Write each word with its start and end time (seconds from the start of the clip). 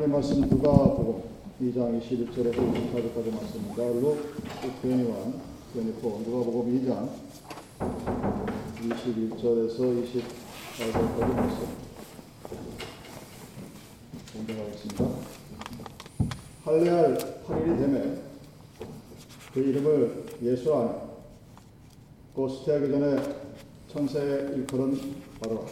하나님 0.00 0.14
말씀 0.14 0.40
누가복음 0.40 1.22
2장 1.60 2.00
21절에서 2.00 2.56
24절까지 2.56 3.34
말씀입니다. 3.34 3.84
룩, 4.00 4.32
교회니와 4.80 5.14
교회니고 5.74 6.22
누가복음 6.24 6.72
2장 6.80 7.10
21절에서 8.80 9.78
24절까지 10.02 11.34
말씀 11.34 11.68
공부하겠습니다. 14.32 15.04
할례할 16.64 17.18
8일이 17.46 17.78
되매 17.78 18.16
그 19.52 19.60
이름을 19.60 20.24
예수 20.44 20.74
안에 20.76 20.94
곧 22.32 22.48
수태하기 22.48 22.90
전에 22.90 23.22
천사의 23.88 24.56
일컬은 24.56 24.98
바로 25.42 25.66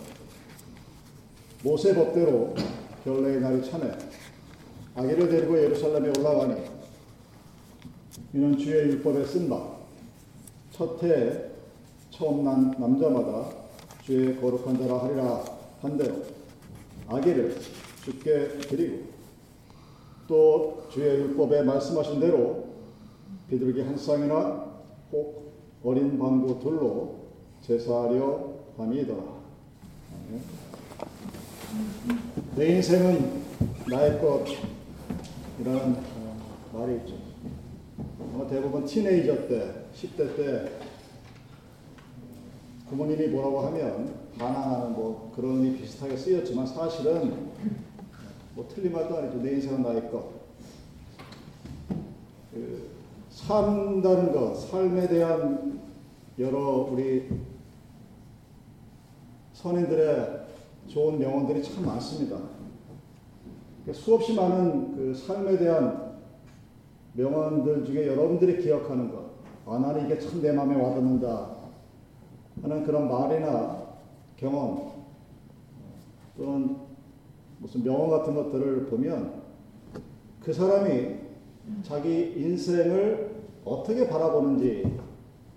모세 1.65 1.95
법대로 1.95 2.55
결례의 3.05 3.41
날이 3.41 3.65
차매 3.65 4.08
아기를 4.99 5.29
데리고 5.29 5.57
예루살렘에 5.57 6.11
올라가니 6.19 6.61
이는 8.35 8.59
주의 8.59 8.89
율법에 8.89 9.25
쓴바 9.25 9.79
첫 10.73 11.01
해에 11.05 11.51
처음 12.11 12.45
난 12.45 12.73
남자마다 12.73 13.49
주의 14.05 14.37
거룩한 14.41 14.77
자라 14.77 15.05
하리라 15.05 15.45
한대로 15.81 16.17
아기를 17.07 17.57
주께 18.05 18.59
드리고 18.59 19.07
또 20.27 20.83
주의 20.91 21.21
율법에 21.21 21.63
말씀하신 21.63 22.19
대로 22.19 22.67
비둘기 23.49 23.83
한 23.83 23.97
쌍이나 23.97 24.67
혹 25.13 25.53
어린 25.85 26.19
방구 26.19 26.59
둘로 26.61 27.19
제사하려 27.63 28.53
함이더라. 28.77 29.23
내 32.57 32.77
인생은 32.77 33.43
나의 33.89 34.21
것 34.21 34.45
이라는 35.61 35.97
어, 35.97 36.37
말이 36.73 36.97
있죠. 36.99 37.15
어, 37.99 38.47
대부분 38.49 38.85
티네이저 38.85 39.49
때, 39.49 39.87
10대 39.93 40.37
때 40.37 40.73
부모님이 42.89 43.27
뭐라고 43.29 43.61
하면 43.67 44.15
반항하는 44.39 44.93
뭐 44.93 45.33
그런 45.35 45.65
이 45.65 45.77
비슷하게 45.77 46.17
쓰였지만 46.17 46.65
사실은 46.65 47.51
뭐 48.55 48.69
틀린 48.69 48.93
말도 48.93 49.19
아니죠. 49.19 49.43
내 49.43 49.55
인생은 49.55 49.83
나의 49.83 50.11
것. 50.13 50.31
그 52.53 52.91
산다는 53.31 54.33
것, 54.33 54.55
삶에 54.55 55.09
대한 55.09 55.81
여러 56.39 56.89
우리 56.89 57.29
선인들의 59.55 60.47
좋은 60.87 61.19
명언들이 61.19 61.65
참 61.65 61.85
많습니다. 61.85 62.58
그러니까 63.89 63.93
수없이 64.05 64.35
많은 64.35 64.97
그 64.97 65.15
삶에 65.15 65.57
대한 65.57 66.19
명언들 67.15 67.87
중에 67.87 68.07
여러분들이 68.07 68.63
기억하는 68.63 69.11
것, 69.11 69.31
아, 69.65 69.79
나는 69.79 70.05
이게 70.05 70.19
참 70.19 70.43
내 70.43 70.53
마음에 70.53 70.77
와닿는다 70.77 71.57
하는 72.63 72.85
그런 72.85 73.09
말이나 73.09 73.79
경험 74.37 74.93
또는 76.37 76.77
무슨 77.61 77.83
명언 77.83 78.11
같은 78.11 78.35
것들을 78.35 78.87
보면 78.87 79.43
그 80.43 80.53
사람이 80.53 81.17
자기 81.83 82.35
인생을 82.37 83.37
어떻게 83.65 84.07
바라보는지 84.07 84.99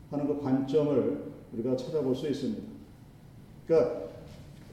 하는 0.09 0.27
그 0.27 0.41
관점을 0.41 1.31
우리가 1.53 1.75
찾아볼 1.75 2.15
수 2.15 2.29
있습니다. 2.29 2.63
그러니까 3.67 4.01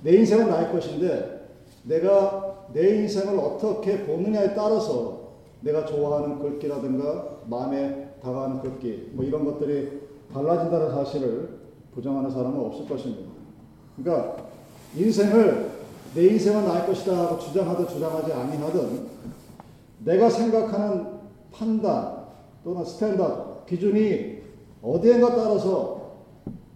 내 0.03 0.13
인생은 0.13 0.49
나의 0.49 0.73
것인데 0.73 1.49
내가 1.85 2.48
내 2.73 3.03
인생을 3.03 3.39
어떻게 3.39 4.05
보느냐에 4.05 4.55
따라서 4.55 5.29
내가 5.61 5.85
좋아하는 5.85 6.39
글귀라든가 6.39 7.39
마음에 7.47 8.15
다가가는 8.23 8.61
글귀 8.61 9.11
뭐 9.13 9.25
이런 9.25 9.45
것들이 9.45 10.01
달라진다는 10.33 10.91
사실을 10.91 11.59
부정하는 11.95 12.31
사람은 12.31 12.61
없을 12.61 12.87
것입니다. 12.89 13.31
그러니까 13.97 14.37
인생을 14.95 15.71
내 16.15 16.27
인생은 16.29 16.65
나의 16.65 16.87
것이다 16.87 17.17
하고 17.17 17.39
주장하든 17.39 17.89
주장하지 17.89 18.33
아니하든 18.33 19.07
내가 20.05 20.31
생각하는 20.31 21.19
판단 21.51 22.27
또는 22.63 22.85
standard 22.85 23.67
기준이 23.67 24.39
어디엔가 24.83 25.35
따라서 25.35 26.13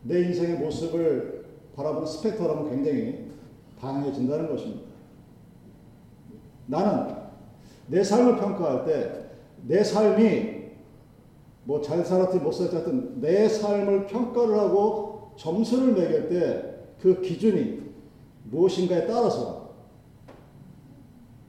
내 0.02 0.20
인생의 0.22 0.58
모습을 0.58 1.46
바라보는 1.76 2.06
spectrum이라면 2.06 2.70
굉장히 2.70 3.30
다양해진다는 3.80 4.48
것입니다. 4.48 4.91
나는 6.72 7.14
내 7.86 8.02
삶을 8.02 8.36
평가할 8.36 8.84
때 8.84 9.22
내 9.66 9.82
삶이 9.84 10.62
뭐 11.64 11.80
잘 11.80 12.04
살았든 12.04 12.42
못 12.42 12.52
살았든 12.52 13.20
내 13.20 13.48
삶을 13.48 14.06
평가를 14.06 14.58
하고 14.58 15.32
점수를 15.36 15.92
매길 15.92 16.28
때 16.28 16.72
그 17.00 17.20
기준이 17.20 17.82
무엇인가에 18.44 19.06
따라서 19.06 19.70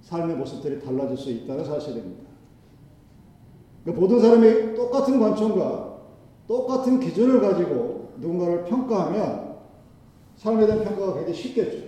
삶의 0.02 0.36
모습들이 0.36 0.80
달라질 0.80 1.16
수 1.16 1.30
있다는 1.30 1.64
사실입니다. 1.64 2.24
그러니까 3.84 4.02
모든 4.02 4.20
사람이 4.20 4.76
똑같은 4.76 5.20
관점과 5.20 6.00
똑같은 6.48 7.00
기준을 7.00 7.40
가지고 7.40 8.14
누군가를 8.18 8.66
평가하면 8.66 9.58
삶에 10.38 10.66
대한 10.66 10.84
평가가 10.84 11.14
굉장히 11.16 11.36
쉽겠죠. 11.36 11.84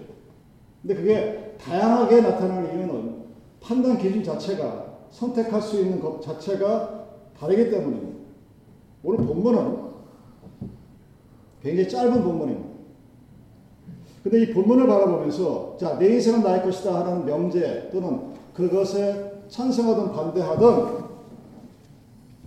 근데 0.81 0.95
그게 0.95 1.55
다양하게 1.59 2.21
나타나는 2.21 2.77
이유는 2.77 3.24
판단 3.65 3.97
기준 3.97 4.23
자체가 4.23 4.97
선택할 5.09 5.59
수 5.59 5.81
있는 5.81 5.99
것 5.99 6.21
자체가 6.21 7.07
다르기 7.37 7.71
때문입니다. 7.71 8.19
오늘 9.03 9.25
본문은 9.25 9.85
굉장히 11.63 11.89
짧은 11.89 12.23
본문입니다. 12.23 12.75
근데 14.23 14.43
이 14.43 14.53
본문을 14.53 14.85
바라보면서 14.85 15.77
자, 15.77 15.97
내 15.97 16.13
인생은 16.13 16.43
나의 16.43 16.63
것이다 16.63 16.99
하는 16.99 17.25
명제 17.25 17.89
또는 17.91 18.33
그것에 18.53 19.43
찬성하든 19.49 20.11
반대하든 20.11 21.05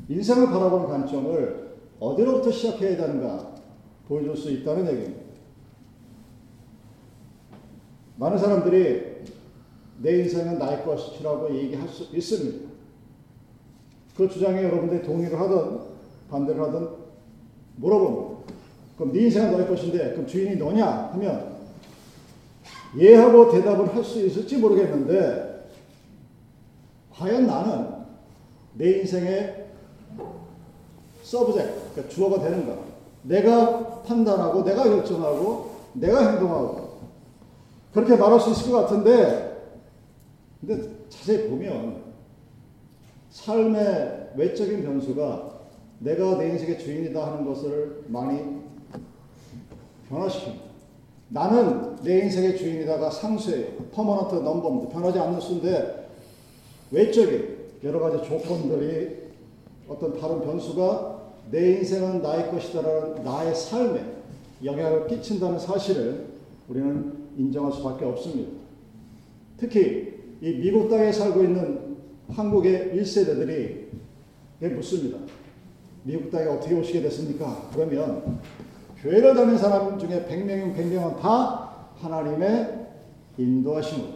인생을 0.09 0.47
바라보는 0.47 0.87
관점을 0.87 1.79
어디로부터 1.99 2.51
시작해야 2.51 2.97
되는가 2.97 3.55
보여줄 4.07 4.37
수 4.37 4.51
있다는 4.53 4.87
얘기입니다. 4.87 5.23
많은 8.17 8.39
사람들이 8.39 9.18
내 10.01 10.21
인생은 10.21 10.59
나의 10.59 10.85
것이라고 10.85 11.55
얘기할 11.55 11.89
수 11.89 12.05
있습니다. 12.15 12.69
그 14.17 14.29
주장에 14.29 14.63
여러분들이 14.63 15.03
동의를 15.03 15.39
하든 15.41 15.81
반대를 16.31 16.61
하든 16.63 16.89
물어봅니다. 17.77 18.39
그럼 18.97 19.13
네 19.13 19.21
인생은 19.23 19.53
너의 19.53 19.69
것인데 19.69 20.11
그럼 20.13 20.27
주인이 20.27 20.57
너냐 20.57 21.11
하면 21.13 21.59
예 22.99 23.15
하고 23.17 23.51
대답을 23.51 23.95
할 23.95 24.03
수 24.03 24.25
있을지 24.25 24.57
모르겠는데 24.57 25.69
과연 27.13 27.47
나는 27.47 27.89
내 28.75 29.01
인생의 29.01 29.67
subject, 31.23 31.91
그러니까 31.93 32.09
주어가 32.09 32.41
되는가? 32.41 32.79
내가 33.23 34.03
판단하고 34.03 34.65
내가 34.65 34.85
결정하고 34.85 35.77
내가 35.93 36.31
행동하고 36.31 36.99
그렇게 37.93 38.17
말할 38.17 38.41
수 38.41 38.51
있을 38.51 38.71
것 38.73 38.83
같은데 38.83 39.48
근데 40.61 40.91
자세히 41.09 41.49
보면 41.49 42.03
삶의 43.31 44.33
외적인 44.37 44.83
변수가 44.83 45.59
내가 46.01 46.39
내 46.39 46.51
인생의 46.51 46.79
주인이다 46.79 47.27
하는 47.27 47.45
것을 47.45 48.05
많이 48.09 48.41
변화시킵니다. 50.11 50.69
나는 51.31 51.97
내 52.03 52.21
인생의 52.21 52.57
주인이다가 52.57 53.11
상수예요. 53.11 53.77
permanent 53.93 54.37
number입니다. 54.37 54.89
변하지 54.91 55.19
않는 55.19 55.41
수인데 55.41 56.09
외적인 56.91 57.59
여러 57.85 58.01
가지 58.01 58.27
조건들이 58.27 59.29
어떤 59.89 60.19
다른 60.19 60.41
변수가 60.41 61.19
내 61.51 61.79
인생은 61.79 62.23
나의 62.23 62.51
것이다라는 62.51 63.25
나의 63.25 63.55
삶에 63.55 64.19
영향을 64.65 65.07
끼친다는 65.07 65.59
사실을 65.59 66.27
우리는 66.69 67.29
인정할 67.37 67.73
수밖에 67.73 68.05
없습니다. 68.05 68.53
특히 69.57 70.18
이 70.41 70.53
미국 70.53 70.89
땅에 70.89 71.11
살고 71.11 71.43
있는 71.43 71.97
한국의 72.31 72.93
1세대들이 72.95 73.89
묻습니다. 74.75 75.19
미국 76.05 76.31
땅에 76.31 76.47
어떻게 76.47 76.75
오시게 76.75 77.03
됐습니까? 77.03 77.69
그러면 77.73 78.41
교회를 79.03 79.35
다니는 79.35 79.59
사람 79.59 79.99
중에 79.99 80.27
100명이면 80.27 80.77
100명은 80.77 81.21
다 81.21 81.89
하나님의 81.97 82.87
인도하심으로 83.37 84.09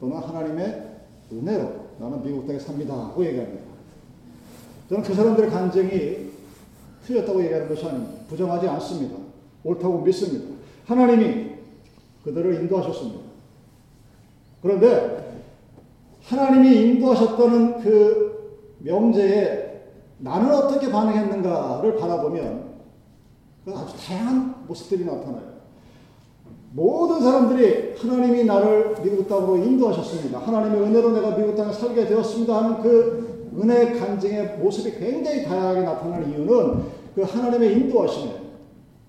또는 0.00 0.16
하나님의 0.18 0.88
은혜로 1.32 1.88
나는 1.98 2.22
미국 2.22 2.46
땅에 2.46 2.58
삽니다 2.58 2.94
하고 2.94 3.24
얘기합니다. 3.24 3.64
저는 4.88 5.02
그 5.02 5.14
사람들의 5.14 5.50
간증이 5.50 6.28
틀렸다고 7.04 7.42
얘기하는 7.42 7.68
것이 7.68 7.84
아닙니다. 7.84 8.22
부정하지 8.28 8.68
않습니다. 8.68 9.16
옳다고 9.64 10.02
믿습니다. 10.02 10.54
하나님이 10.86 11.52
그들을 12.24 12.54
인도하셨습니다. 12.54 13.27
그런데 14.62 15.40
하나님이 16.22 16.76
인도하셨다는 16.76 17.80
그 17.80 18.58
명제에 18.80 19.68
나는 20.18 20.52
어떻게 20.52 20.90
반응했는가를 20.90 21.96
바라보면 21.96 22.68
아주 23.66 23.96
다양한 24.06 24.66
모습들이 24.66 25.04
나타나요. 25.04 25.58
모든 26.72 27.20
사람들이 27.20 27.94
하나님이 27.96 28.44
나를 28.44 28.96
미국 29.02 29.28
땅으로 29.28 29.56
인도하셨습니다. 29.56 30.38
하나님의 30.38 30.82
은혜로 30.82 31.12
내가 31.12 31.36
미국 31.36 31.56
땅에 31.56 31.72
살게 31.72 32.06
되었습니다 32.06 32.56
하는 32.56 32.82
그 32.82 33.50
은혜 33.56 33.98
간증의 33.98 34.58
모습이 34.58 34.98
굉장히 34.98 35.44
다양하게 35.44 35.80
나타나는 35.80 36.30
이유는 36.30 36.84
그 37.14 37.22
하나님의 37.22 37.72
인도하심에 37.72 38.32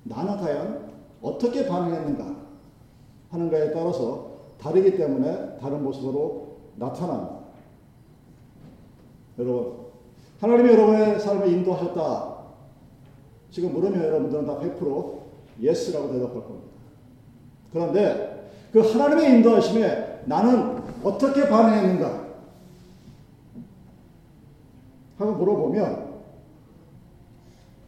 나는 0.03 0.37
과연 0.37 0.89
어떻게 1.21 1.67
반응했는가 1.67 2.35
하는가에 3.29 3.71
따라서 3.71 4.28
다르기 4.61 4.97
때문에 4.97 5.57
다른 5.59 5.83
모습으로 5.83 6.57
나타납니다. 6.75 7.39
여러분, 9.37 9.85
하나님이 10.39 10.73
여러분의 10.73 11.19
삶을 11.19 11.47
인도하셨다. 11.47 12.39
지금 13.51 13.73
물으면 13.73 14.03
여러분들은 14.03 14.45
다 14.45 14.59
100% 14.59 15.19
yes라고 15.61 16.11
대답할 16.11 16.33
겁니다. 16.43 16.69
그런데 17.71 18.51
그 18.71 18.79
하나님의 18.79 19.37
인도하심에 19.37 20.23
나는 20.25 20.81
어떻게 21.03 21.47
반응했는가? 21.47 22.29
하고 25.17 25.31
물어보면 25.33 26.09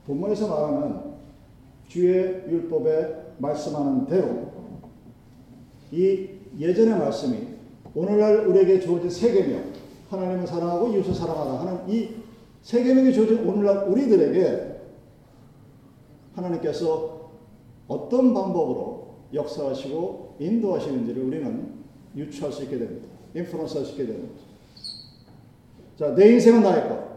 본문에서 0.05 0.47
말하는 0.47 1.11
주의 1.87 2.43
율법에 2.49 3.35
말씀하는 3.37 4.05
대로 4.05 4.51
이 5.91 6.40
예전의 6.59 6.97
말씀이 6.97 7.47
오늘날 7.93 8.47
우리에게 8.47 8.79
주어진 8.79 9.09
세계명 9.09 9.71
하나님을 10.09 10.47
사랑하고 10.47 10.89
이웃을 10.89 11.13
사랑하라 11.13 11.59
하는 11.59 11.89
이 11.89 12.09
세계명이 12.61 13.13
주어진 13.13 13.47
오늘날 13.47 13.87
우리들에게 13.87 14.71
하나님께서 16.35 17.31
어떤 17.87 18.33
방법으로 18.33 19.07
역사하시고 19.33 20.35
인도하시는지를 20.39 21.23
우리는 21.23 21.73
유추할 22.15 22.51
수 22.51 22.63
있게 22.63 22.77
됩니다. 22.77 23.07
인플루언스 23.33 23.77
할수 23.77 23.91
있게 23.91 24.05
됩니다. 24.07 24.33
자, 25.97 26.13
내 26.15 26.31
인생은 26.33 26.63
나의 26.63 26.89
것. 26.89 27.11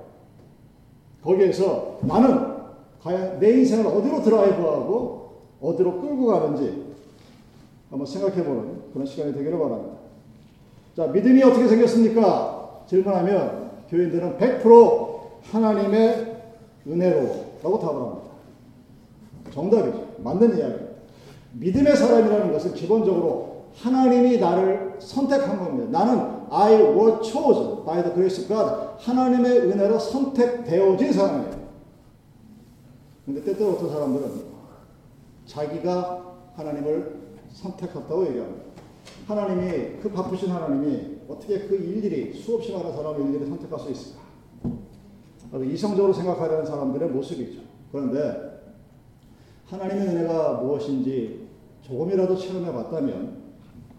거기에서 1.22 1.98
나는 2.02 2.54
과연 3.00 3.40
내 3.40 3.58
인생을 3.58 3.86
어디로 3.86 4.22
드라이브하고 4.22 5.42
어디로 5.60 6.00
끌고 6.00 6.26
가는지 6.26 6.83
한번 7.94 8.06
생각해보는 8.06 8.90
그런 8.92 9.06
시간이 9.06 9.32
되기를 9.32 9.56
바랍니다. 9.56 9.94
자, 10.96 11.06
믿음이 11.06 11.42
어떻게 11.44 11.68
생겼습니까? 11.68 12.82
질문하면 12.88 13.70
교인들은 13.88 14.36
100% 14.36 15.18
하나님의 15.44 16.42
은혜로라고 16.88 17.78
답을 17.78 17.94
합니다. 17.94 18.30
정답이죠. 19.52 20.14
맞는 20.18 20.58
이야기입니다. 20.58 20.94
믿음의 21.52 21.96
사람이라는 21.96 22.52
것은 22.52 22.74
기본적으로 22.74 23.66
하나님이 23.76 24.38
나를 24.38 24.96
선택한 24.98 25.58
겁니다. 25.58 26.04
나는 26.04 26.46
I 26.50 26.74
was 26.74 27.30
chosen 27.30 27.84
by 27.84 28.02
the 28.02 28.12
grace 28.12 28.42
of 28.42 28.48
God. 28.48 28.96
하나님의 28.98 29.70
은혜로 29.70 30.00
선택되어진 30.00 31.12
사람이에요. 31.12 31.64
근데 33.24 33.40
때때로 33.44 33.70
어떤 33.70 33.88
사람들은 33.88 34.30
자기가 35.46 36.34
하나님을 36.56 37.23
선택했다고 37.54 38.26
얘기합니다. 38.28 38.64
하나님이, 39.26 40.00
그 40.02 40.10
바쁘신 40.10 40.50
하나님이 40.50 41.20
어떻게 41.28 41.60
그 41.60 41.76
일일이 41.76 42.34
수없이 42.34 42.72
많은 42.72 42.92
사람을 42.92 43.28
일일이 43.28 43.46
선택할 43.46 43.78
수 43.78 43.90
있을까? 43.90 44.24
이성적으로 45.62 46.12
생각하려는 46.12 46.66
사람들의 46.66 47.08
모습이죠. 47.10 47.60
그런데 47.92 48.54
하나님의 49.66 50.08
은혜가 50.08 50.54
무엇인지 50.54 51.48
조금이라도 51.82 52.36
체험해 52.36 52.72
봤다면 52.72 53.44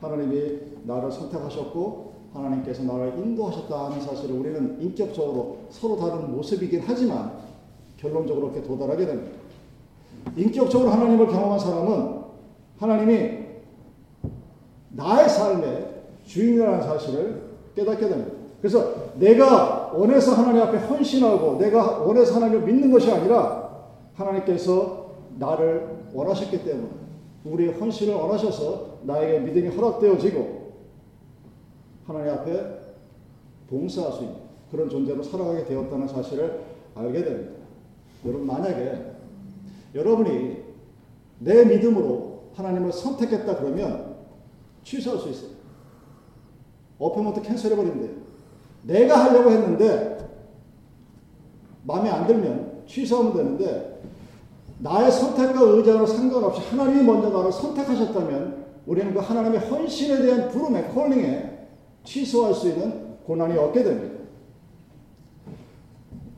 하나님이 0.02 0.60
나를 0.84 1.12
선택하셨고 1.12 2.14
하나님께서 2.34 2.84
나를 2.84 3.18
인도하셨다 3.18 3.90
는 3.90 4.02
사실을 4.02 4.36
우리는 4.36 4.82
인격적으로 4.82 5.60
서로 5.70 5.98
다른 5.98 6.36
모습이긴 6.36 6.82
하지만 6.86 7.38
결론적으로 7.98 8.52
그렇게 8.52 8.68
도달하게 8.68 9.06
됩니다. 9.06 9.38
인격적으로 10.36 10.90
하나님을 10.90 11.28
경험한 11.28 11.60
사람은 11.60 12.22
하나님이 12.78 13.45
나의 14.96 15.30
삶의 15.30 15.88
주인이라는 16.26 16.82
사실을 16.82 17.42
깨닫게 17.76 18.08
됩니다. 18.08 18.32
그래서 18.62 19.12
내가 19.16 19.92
원해서 19.94 20.34
하나님 20.34 20.62
앞에 20.64 20.78
헌신하고 20.78 21.58
내가 21.60 22.00
원해서 22.00 22.36
하나님을 22.36 22.66
믿는 22.66 22.92
것이 22.92 23.12
아니라 23.12 23.70
하나님께서 24.16 25.12
나를 25.38 25.88
원하셨기 26.14 26.64
때문에 26.64 26.88
우리의 27.44 27.74
헌신을 27.74 28.16
원하셔서 28.16 29.00
나에게 29.04 29.40
믿음이 29.40 29.76
허락되어지고 29.76 30.72
하나님 32.08 32.34
앞에 32.34 32.80
봉사할 33.70 34.14
수 34.14 34.24
있는 34.24 34.36
그런 34.72 34.90
존재로 34.90 35.22
살아가게 35.22 35.66
되었다는 35.66 36.08
사실을 36.08 36.62
알게 36.96 37.24
됩니다. 37.24 37.52
여러분 38.26 38.48
만약에 38.48 39.12
여러분이 39.94 40.64
내 41.40 41.66
믿음으로 41.66 42.46
하나님을 42.56 42.92
선택했다 42.92 43.58
그러면 43.58 44.05
취소할 44.86 45.20
수 45.20 45.30
있어요. 45.30 45.50
어페먼트 47.00 47.42
캔슬해버린대요. 47.42 48.12
내가 48.84 49.26
하려고 49.26 49.50
했는데 49.50 50.16
마음에 51.84 52.10
안 52.10 52.26
들면 52.26 52.84
취소하면 52.88 53.34
되는데 53.34 54.02
나의 54.80 55.12
선택과 55.12 55.60
의자로 55.60 56.06
상관없이 56.06 56.62
하나님이 56.70 57.04
먼저 57.04 57.30
나를 57.30 57.52
선택하셨다면 57.52 58.66
우리는 58.86 59.14
그 59.14 59.20
하나님의 59.20 59.60
헌신에 59.60 60.22
대한 60.22 60.50
부름의 60.50 60.90
콜링에 60.90 61.68
취소할 62.04 62.54
수 62.54 62.70
있는 62.70 63.18
고난이 63.26 63.58
없게 63.58 63.84
됩니다. 63.84 64.16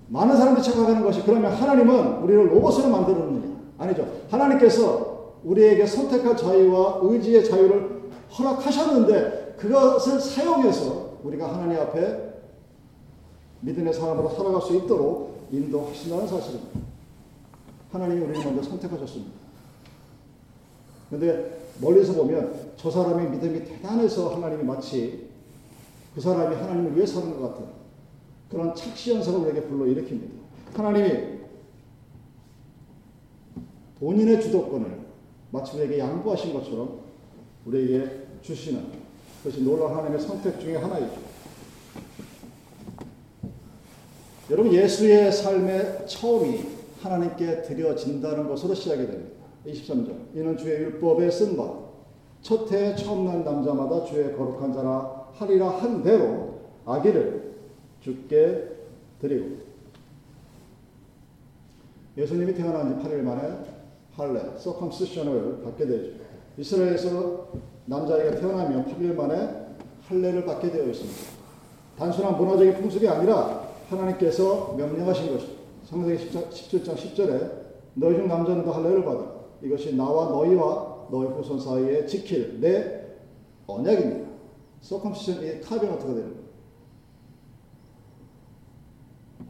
많은 0.08 0.38
사람들이 0.38 0.64
착각하는 0.64 1.04
것이 1.04 1.22
그러면 1.24 1.52
하나님은 1.52 2.24
우리를 2.24 2.50
로봇으로 2.50 2.90
만들었느냐? 2.90 3.58
아니죠. 3.78 4.08
하나님께서 4.30 5.34
우리에게 5.44 5.86
선택할 5.86 6.38
자유와 6.38 7.00
의지의 7.02 7.44
자유를 7.44 7.98
허락하셨는데 8.32 9.56
그것을 9.58 10.20
사용해서 10.20 11.20
우리가 11.24 11.54
하나님 11.54 11.80
앞에 11.80 12.28
믿음의 13.62 13.94
사람으로 13.94 14.30
살아갈 14.30 14.62
수 14.62 14.76
있도록 14.76 15.48
인도하신다는 15.52 16.28
사실입니다. 16.28 16.80
하나님이 17.92 18.22
우리를 18.22 18.44
먼저 18.44 18.70
선택하셨습니다. 18.70 19.32
그런데 21.10 21.58
멀리서 21.82 22.14
보면 22.14 22.72
저 22.76 22.92
사람의 22.92 23.30
믿음이 23.32 23.64
대단해서 23.66 24.36
하나님이 24.36 24.64
마치 24.64 25.28
그 26.14 26.22
사람이 26.22 26.56
하나님을 26.56 26.96
위해 26.96 27.06
사는 27.06 27.30
것 27.40 27.50
같은 27.50 27.66
그런 28.50 28.76
착시 28.76 29.14
현상을 29.14 29.40
우리에게 29.40 29.68
불러일으킵니다. 29.68 30.30
하나님이 30.74 31.38
본인의 34.00 34.42
주도권을 34.42 35.00
마치 35.52 35.76
우리에게 35.78 36.00
양보하신 36.00 36.54
것처럼 36.54 37.07
우리에게 37.68 38.28
주시는 38.42 38.82
그것이 39.44 39.62
놀라운 39.64 39.92
하나님의 39.92 40.20
선택 40.20 40.60
중에 40.60 40.78
하나이죠. 40.78 41.28
여러분 44.50 44.72
예수의 44.72 45.32
삶의 45.32 46.08
처음이 46.08 46.62
하나님께 47.02 47.64
드려진다는 47.64 48.48
것으로 48.48 48.74
시작이 48.74 49.06
됩니다. 49.06 49.36
23절. 49.66 50.36
이는 50.36 50.58
주의 50.58 50.80
율법에 50.80 51.30
쓴 51.30 51.58
바, 51.58 51.74
첫 52.42 52.72
해에 52.72 52.96
처음 52.96 53.26
난 53.26 53.44
남자마다 53.44 54.06
주의 54.06 54.34
거룩한 54.36 54.74
자라 54.74 55.28
하리라 55.34 55.70
한 55.70 56.02
대로 56.02 56.62
아기를 56.86 57.56
주께 58.00 58.70
드리고. 59.20 59.58
예수님이 62.16 62.54
태어난 62.54 63.02
지 63.02 63.08
8일 63.08 63.22
만에 63.22 63.78
할례, 64.14 64.58
서컴시션을 64.58 65.62
받게 65.64 65.86
되죠. 65.86 66.27
이스라엘에서 66.58 67.48
남자아이가 67.86 68.40
태어나면 68.40 68.86
8일 68.86 69.16
만에 69.16 69.68
할례를 70.08 70.46
받게 70.46 70.72
되어 70.72 70.88
있습니다. 70.88 71.20
단순한 71.98 72.38
문화적인 72.38 72.76
풍습이 72.76 73.08
아니라 73.08 73.68
하나님께서 73.90 74.74
명령하신 74.78 75.34
것입니다. 75.34 75.62
성경의 75.86 76.18
17장 76.18 76.96
10절에 76.96 77.52
너희 77.94 78.16
중 78.16 78.28
남자는 78.28 78.66
다 78.66 78.72
할례를 78.76 79.06
받아 79.06 79.38
이것이 79.62 79.96
나와 79.96 80.30
너희와 80.30 81.08
너희 81.10 81.28
후손 81.28 81.60
사이에 81.60 82.06
지킬 82.06 82.60
내 82.60 83.06
언약입니다. 83.66 84.28
서컴시션이 84.82 85.62
카베너트가 85.62 86.14
되는 86.14 86.30
거예요. 86.30 86.48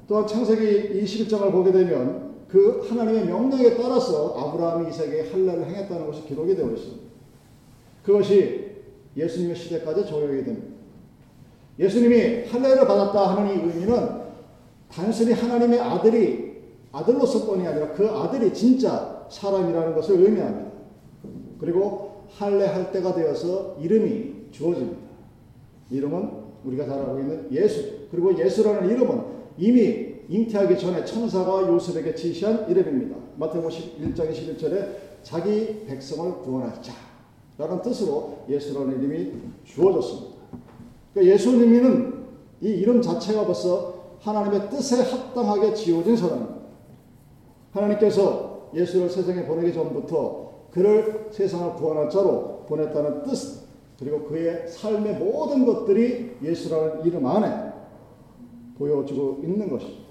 또한 0.08 0.28
창세기 0.28 1.04
21장을 1.04 1.52
보게 1.52 1.72
되면 1.72 2.27
그 2.48 2.86
하나님의 2.88 3.26
명령에 3.26 3.76
따라서 3.76 4.36
아브라함이 4.38 4.90
이삭에게 4.90 5.32
할례를 5.32 5.66
행했다는 5.66 6.08
것이 6.08 6.26
기록이 6.26 6.56
되어 6.56 6.72
있습니다. 6.72 7.04
그것이 8.04 8.68
예수님의 9.16 9.56
시대까지 9.56 10.06
적용이 10.06 10.44
됩니다. 10.44 10.68
예수님이 11.80 12.46
할례를 12.46 12.88
받았다 12.88 13.36
하는 13.36 13.52
이 13.52 13.70
의미는 13.70 14.28
단순히 14.90 15.34
하나님의 15.34 15.80
아들이 15.80 16.48
아들로서뿐이 16.92 17.68
아니라 17.68 17.92
그 17.94 18.10
아들이 18.10 18.54
진짜 18.54 19.26
사람이라는 19.30 19.94
것을 19.94 20.22
의미합니다. 20.22 20.72
그리고 21.60 22.24
할례할 22.30 22.92
때가 22.92 23.14
되어서 23.14 23.78
이름이 23.82 24.48
주어집니다. 24.52 24.98
이름은 25.92 26.30
우리가 26.64 26.86
잘 26.86 27.00
알고 27.00 27.20
있는 27.20 27.48
예수. 27.52 28.08
그리고 28.12 28.38
예수라는 28.38 28.90
이름은 28.90 29.22
이미 29.58 30.17
잉태하기 30.30 30.78
전에 30.78 31.06
천사가 31.06 31.68
요셉에게 31.68 32.14
지시한 32.16 32.70
이름입니다. 32.70 33.16
마태복음 33.38 33.70
1장 33.70 34.30
21절에 34.30 34.96
자기 35.24 35.86
백성을 35.86 36.40
구원할 36.42 36.82
자 36.82 36.94
라는 37.58 37.82
뜻으로 37.82 38.46
예수라는 38.50 39.02
이름이 39.02 39.34
주어졌습니다. 39.64 40.38
그러니까 41.14 41.34
예수님은 41.34 42.26
이 42.62 42.70
이름 42.70 43.02
자체가 43.02 43.46
벌써 43.46 43.96
하나님의 44.20 44.70
뜻에 44.70 45.02
합당하게 45.02 45.74
지어진 45.74 46.16
사람입니다. 46.16 46.58
하나님께서 47.72 48.70
예수를 48.76 49.10
세상에 49.10 49.46
보내기 49.46 49.74
전부터 49.74 50.68
그를 50.72 51.30
세상을 51.32 51.76
구원할 51.76 52.10
자로 52.10 52.66
보냈다는 52.68 53.24
뜻, 53.24 53.68
그리고 53.98 54.26
그의 54.26 54.68
삶의 54.68 55.16
모든 55.16 55.66
것들이 55.66 56.38
예수라는 56.44 57.06
이름 57.06 57.26
안에 57.26 57.72
보여지고 58.78 59.40
있는 59.44 59.70
것입니다. 59.70 60.07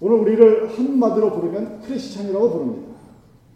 오늘 0.00 0.18
우리를 0.18 0.76
한마디로 0.76 1.32
부르면 1.32 1.80
크리스찬이라고 1.82 2.50
부릅니다. 2.50 2.94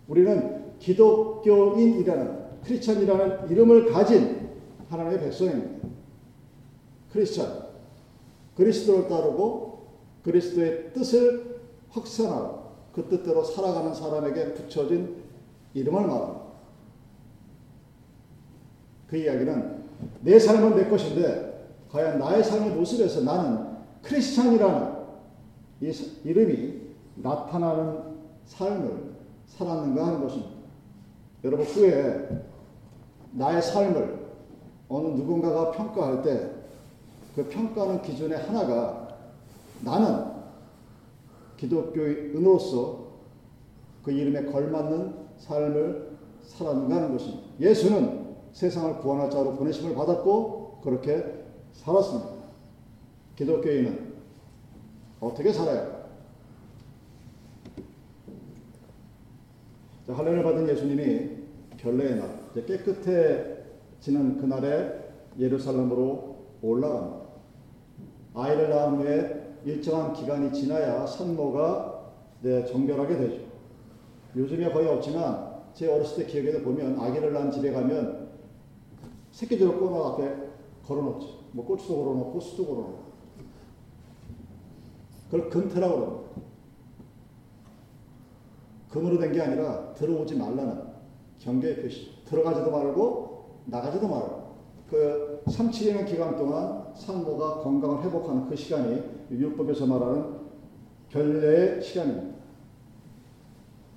우리는 0.07 0.79
기독교인이라는 0.79 2.39
크리스찬이라는 2.65 3.51
이름을 3.51 3.93
가진 3.93 4.49
하나님의 4.89 5.21
백성입니다. 5.21 5.89
크리스찬. 7.13 7.69
그리스도를 8.57 9.09
따르고 9.09 9.87
그리스도의 10.23 10.93
뜻을 10.93 11.61
확산하고 11.91 12.69
그 12.93 13.09
뜻대로 13.09 13.45
살아가는 13.45 13.95
사람에게 13.95 14.55
붙여진 14.55 15.17
이름을 15.75 16.01
말합니다. 16.07 16.49
그 19.09 19.17
이야기는 19.17 19.85
내 20.21 20.39
삶은 20.39 20.77
내 20.77 20.89
것인데 20.89 21.71
과연 21.91 22.19
나의 22.19 22.45
삶의 22.45 22.71
모습에서 22.73 23.23
나는 23.23 23.67
크리스찬이라는 24.03 24.88
이 25.81 25.93
이름이 26.25 26.81
나타나는 27.17 28.19
삶을 28.47 29.15
살았는가 29.47 30.07
하는 30.07 30.21
것입니다. 30.21 30.51
여러분 31.45 31.67
후에 31.67 32.29
나의 33.33 33.63
삶을 33.63 34.29
어느 34.89 35.09
누군가가 35.09 35.73
평가할 35.73 36.23
때 36.23 36.59
그 37.39 37.49
평가하는 37.49 38.03
기준의 38.03 38.37
하나가 38.37 39.17
나는 39.85 40.25
기독교인으로서 41.57 43.07
그 44.03 44.11
이름에 44.11 44.47
걸맞는 44.47 45.15
삶을 45.39 46.19
살았는가 46.43 46.97
하는 46.97 47.13
것입니다. 47.13 47.45
예수는 47.61 48.35
세상을 48.53 48.99
구원할 48.99 49.31
자로 49.31 49.55
보내심을 49.55 49.95
받았고 49.95 50.81
그렇게 50.83 51.45
살았습니다. 51.75 52.29
기독교인은 53.37 54.08
어떻게 55.21 55.53
살아요? 55.53 55.99
자, 60.07 60.15
할례를 60.15 60.43
받은 60.43 60.69
예수님이 60.69 61.39
결례의 61.77 62.17
날, 62.17 62.39
깨끗해지는 62.55 64.39
그날에 64.39 65.13
예루살렘으로 65.39 66.37
올라갑니다. 66.63 67.29
아이를 68.35 68.71
낳은 68.71 68.99
후에 68.99 69.57
일정한 69.65 70.13
기간이 70.13 70.53
지나야 70.53 71.07
산모가 71.07 72.13
네, 72.43 72.65
정결하게 72.65 73.17
되죠. 73.17 73.45
요즘에 74.37 74.71
거의 74.71 74.89
없지만 74.89 75.59
제 75.75 75.93
어렸을 75.93 76.25
때 76.25 76.31
기억에 76.31 76.63
보면 76.63 76.99
아기를 77.01 77.33
낳은 77.33 77.51
집에 77.51 77.73
가면 77.73 78.29
새끼들을 79.33 79.79
꼬마 79.79 80.09
앞에 80.11 80.35
걸어놓죠. 80.87 81.27
뭐 81.53 81.65
고추도 81.67 82.05
걸어놓고 82.05 82.41
수도 82.41 82.67
걸어놓고. 82.67 83.08
그걸 85.31 85.51
근태라고 85.51 85.97
그럽니다. 85.97 86.29
금으로 88.91 89.19
된 89.19 89.33
게 89.33 89.41
아니라 89.41 89.93
들어오지 89.95 90.37
말라는 90.37 90.83
경계의 91.39 91.83
표시. 91.83 92.11
들어가지도 92.25 92.71
말고 92.71 93.61
나가지도 93.67 94.09
말고. 94.09 94.49
그 94.89 95.43
3, 95.51 95.71
7년 95.71 96.07
기간 96.07 96.37
동안 96.37 96.85
산모가 96.95 97.59
건강을 97.59 98.03
회복하는 98.05 98.49
그 98.49 98.57
시간이 98.57 99.03
율법에서 99.31 99.87
말하는 99.87 100.39
결례의 101.11 101.83
시간입니다. 101.83 102.39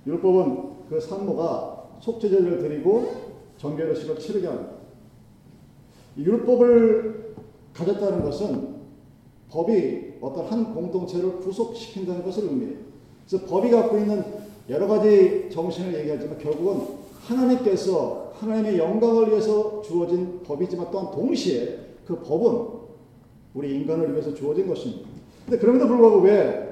율법은 0.05 0.87
그 0.89 0.99
산모가 0.99 1.99
속죄제를 2.01 2.57
드리고 2.59 3.31
정결의식을 3.57 4.19
치르게 4.19 4.47
합니다. 4.47 4.71
율법을 6.17 7.35
가졌다는 7.73 8.23
것은 8.23 8.81
법이 9.49 10.10
어떤 10.21 10.45
한 10.45 10.73
공동체를 10.73 11.39
구속시킨다는 11.39 12.23
것을 12.23 12.43
의미해요. 12.43 12.77
그래서 13.27 13.45
법이 13.47 13.71
갖고 13.71 13.97
있는 13.97 14.23
여러 14.69 14.87
가지 14.87 15.49
정신을 15.51 15.99
얘기하지만 15.99 16.37
결국은 16.37 17.01
하나님께서 17.25 18.31
하나님의 18.35 18.77
영광을 18.77 19.29
위해서 19.29 19.81
주어진 19.81 20.41
법이지만 20.43 20.87
또한 20.91 21.11
동시에 21.11 21.79
그 22.05 22.19
법은 22.19 22.81
우리 23.53 23.75
인간을 23.75 24.13
위해서 24.13 24.33
주어진 24.33 24.67
것입니다. 24.67 25.09
근데 25.45 25.57
그럼에도 25.57 25.87
불구하고 25.87 26.19
왜 26.21 26.71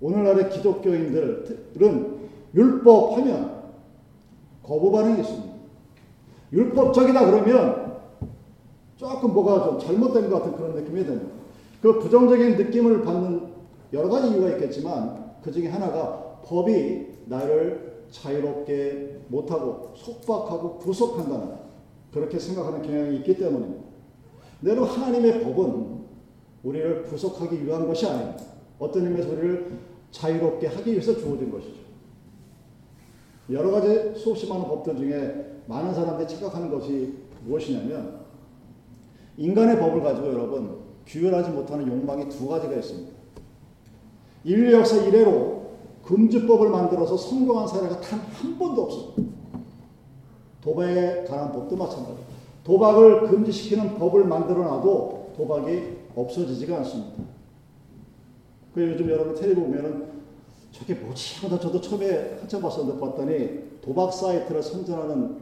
오늘날의 0.00 0.50
기독교인들은 0.50 2.16
율법 2.54 3.16
하면 3.18 3.62
거부 4.62 4.90
반응이 4.90 5.20
있습니다. 5.20 5.54
율법적이다 6.52 7.26
그러면 7.30 7.96
조금 8.96 9.32
뭐가 9.32 9.64
좀 9.64 9.78
잘못된 9.78 10.30
것 10.30 10.38
같은 10.38 10.56
그런 10.56 10.74
느낌이 10.74 11.04
듭니다. 11.04 11.36
그 11.86 12.00
부정적인 12.00 12.56
느낌을 12.56 13.02
받는 13.02 13.46
여러 13.92 14.08
가지 14.08 14.32
이유가 14.32 14.50
있겠지만 14.50 15.36
그 15.40 15.52
중에 15.52 15.68
하나가 15.68 16.40
법이 16.44 17.06
나를 17.26 18.06
자유롭게 18.10 19.20
못하고 19.28 19.92
속박하고 19.94 20.78
구속한다는 20.78 21.54
그렇게 22.12 22.40
생각하는 22.40 22.82
경향이 22.82 23.18
있기 23.18 23.36
때문입니다. 23.36 23.84
내로 24.62 24.84
하나님의 24.84 25.44
법은 25.44 26.00
우리를 26.64 27.04
구속하기 27.04 27.64
위한 27.64 27.86
것이 27.86 28.04
아닙니다. 28.04 28.42
어떤 28.80 29.04
의미에서 29.06 29.30
우리를 29.30 29.78
자유롭게 30.10 30.66
하기 30.66 30.90
위해서 30.90 31.16
주어진 31.16 31.52
것이죠. 31.52 31.82
여러 33.50 33.70
가지 33.70 34.12
수없이 34.16 34.48
많은 34.48 34.64
법들 34.64 34.96
중에 34.96 35.60
많은 35.66 35.94
사람들이 35.94 36.26
착각하는 36.26 36.68
것이 36.68 37.14
무엇이냐면 37.44 38.22
인간의 39.36 39.78
법을 39.78 40.02
가지고 40.02 40.32
여러분 40.32 40.85
규율하지 41.06 41.50
못하는 41.50 41.86
욕망이 41.86 42.28
두 42.28 42.48
가지가 42.48 42.74
있습니다. 42.74 43.12
인류 44.44 44.72
역사 44.72 44.96
이래로 44.96 45.66
금주법을 46.04 46.70
만들어서 46.70 47.16
성공한 47.16 47.66
사례가 47.66 48.00
단 48.00 48.20
한 48.20 48.58
번도 48.58 48.82
없습니다. 48.82 49.22
도박에 50.62 51.24
관한 51.24 51.52
법도 51.52 51.76
마찬가지. 51.76 52.18
도박을 52.64 53.28
금지시키는 53.28 53.98
법을 53.98 54.24
만들어놔도 54.24 55.34
도박이 55.36 55.96
없어지지가 56.14 56.78
않습니다. 56.78 57.22
그 58.74 58.88
요즘 58.88 59.08
여러분 59.10 59.34
텔레비 59.34 59.60
보면은 59.60 60.06
저게 60.72 60.94
뭐지 60.94 61.40
하다 61.46 61.58
저도 61.60 61.80
처음에 61.80 62.38
한참 62.40 62.60
봤었는데 62.60 63.00
봤더니 63.00 63.80
도박 63.80 64.12
사이트를 64.12 64.62
선전하는 64.62 65.38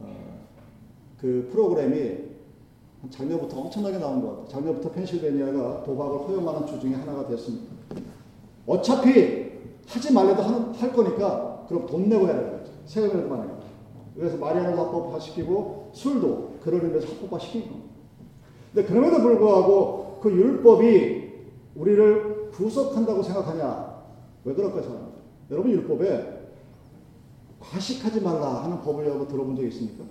어, 0.00 0.46
그 1.20 1.48
프로그램이 1.52 2.31
작년부터 3.10 3.60
엄청나게 3.60 3.98
나온 3.98 4.22
것 4.22 4.30
같아요. 4.30 4.48
작년부터 4.48 4.90
펜실베니아가 4.90 5.82
도박을 5.82 6.28
허용하는 6.28 6.66
주 6.66 6.78
중에 6.78 6.94
하나가 6.94 7.26
됐습니다. 7.26 7.72
어차피 8.66 9.50
하지 9.86 10.12
말래도 10.12 10.42
하는, 10.42 10.72
할 10.74 10.92
거니까 10.92 11.64
그럼 11.68 11.86
돈 11.86 12.08
내고 12.08 12.26
해야 12.26 12.36
되는 12.36 12.58
거죠. 12.58 12.72
세금을 12.86 13.24
그만해요. 13.24 13.60
그래서 14.14 14.36
마리아나 14.36 14.76
합법화 14.76 15.18
시키고 15.18 15.90
술도 15.92 16.58
그런 16.62 16.84
의미에서 16.84 17.08
합법화 17.08 17.38
시킨 17.38 17.62
겁니다. 17.62 17.88
근데 18.72 18.88
그럼에도 18.88 19.20
불구하고 19.20 20.18
그 20.22 20.30
율법이 20.30 21.32
우리를 21.74 22.50
구속한다고 22.52 23.22
생각하냐? 23.22 24.02
왜 24.44 24.54
그럴까요, 24.54 24.82
사람? 24.82 25.12
여러분 25.50 25.72
율법에 25.72 26.42
과식하지 27.60 28.20
말라 28.20 28.64
하는 28.64 28.80
법을 28.80 29.06
여러분 29.06 29.26
들어본 29.28 29.56
적 29.56 29.64
있습니까? 29.64 30.04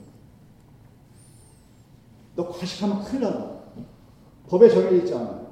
너 2.41 2.49
과식하면 2.49 3.03
큰일 3.03 3.21
난다. 3.21 3.51
법에 4.47 4.67
정해져 4.67 4.95
있지 4.95 5.13
않아요. 5.13 5.47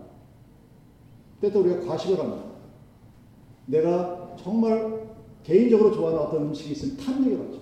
때또 1.39 1.59
우리가 1.61 1.85
과식을 1.85 2.19
합니다. 2.19 2.43
내가 3.67 4.35
정말 4.41 5.07
개인적으로 5.43 5.91
좋아하는 5.91 6.19
어떤 6.19 6.41
음식이 6.47 6.71
있으면 6.71 6.97
탐닉을 6.97 7.47
하죠. 7.47 7.59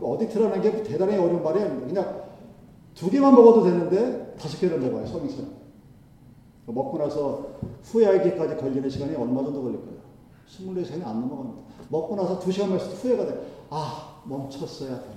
어디 0.00 0.28
드러난 0.28 0.60
게 0.60 0.82
대단히 0.82 1.16
어려운 1.16 1.42
말이 1.42 1.60
아닙니다. 1.60 1.86
그냥 1.86 2.22
두 2.94 3.10
개만 3.10 3.34
먹어도 3.34 3.64
되는데 3.64 4.34
다섯 4.38 4.60
개를 4.60 4.78
먹어요, 4.78 5.06
성인처럼. 5.06 5.64
먹고 6.66 6.96
나서 6.96 7.58
후회하기까지 7.82 8.56
걸리는 8.56 8.88
시간이 8.88 9.14
얼마 9.16 9.42
정도 9.42 9.62
걸릴까요? 9.62 9.96
24시간이 10.48 11.04
안 11.04 11.20
넘어갑니다. 11.20 11.62
먹고 11.88 12.16
나서 12.16 12.38
두 12.38 12.50
시간만 12.50 12.78
있어도 12.78 12.94
후회가 12.94 13.26
돼. 13.26 13.46
아, 13.70 14.22
멈췄어야 14.24 15.00
되는데. 15.00 15.13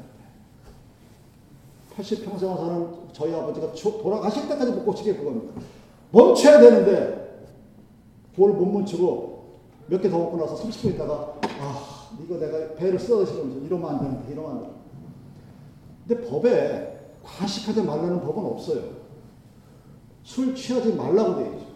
80평생 1.98 2.40
사는 2.58 2.88
저희 3.12 3.34
아버지가 3.34 3.72
돌아가실 3.74 4.48
때까지 4.48 4.72
못 4.72 4.86
고치게 4.86 5.16
그겁니다. 5.16 5.60
멈춰야 6.12 6.60
되는데, 6.60 7.48
그걸 8.36 8.52
못 8.52 8.66
멈추고 8.66 9.38
몇 9.88 10.02
개 10.02 10.10
더 10.10 10.18
먹고 10.20 10.38
나서 10.38 10.56
30분 10.56 10.94
있다가, 10.94 11.34
아, 11.60 12.10
이거 12.24 12.38
내가 12.38 12.76
배를 12.76 13.00
쓰러지면서 13.00 13.66
이러면 13.66 13.90
안 13.90 14.00
되는데, 14.00 14.32
이러면 14.32 14.52
안 14.52 14.58
되는데. 14.60 14.80
근데 16.08 16.30
법에 16.30 17.00
과식하지 17.24 17.82
말라는 17.82 18.22
법은 18.22 18.46
없어요. 18.46 18.82
술 20.24 20.54
취하지 20.56 20.94
말라고 20.94 21.36
되어 21.36 21.54
있죠. 21.54 21.68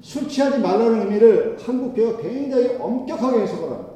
술 0.00 0.28
취하지 0.28 0.58
말라는 0.60 1.00
의미를 1.02 1.58
한국교회가 1.60 2.18
굉장히 2.22 2.76
엄격하게 2.76 3.40
해석을 3.42 3.70
합니다. 3.70 3.90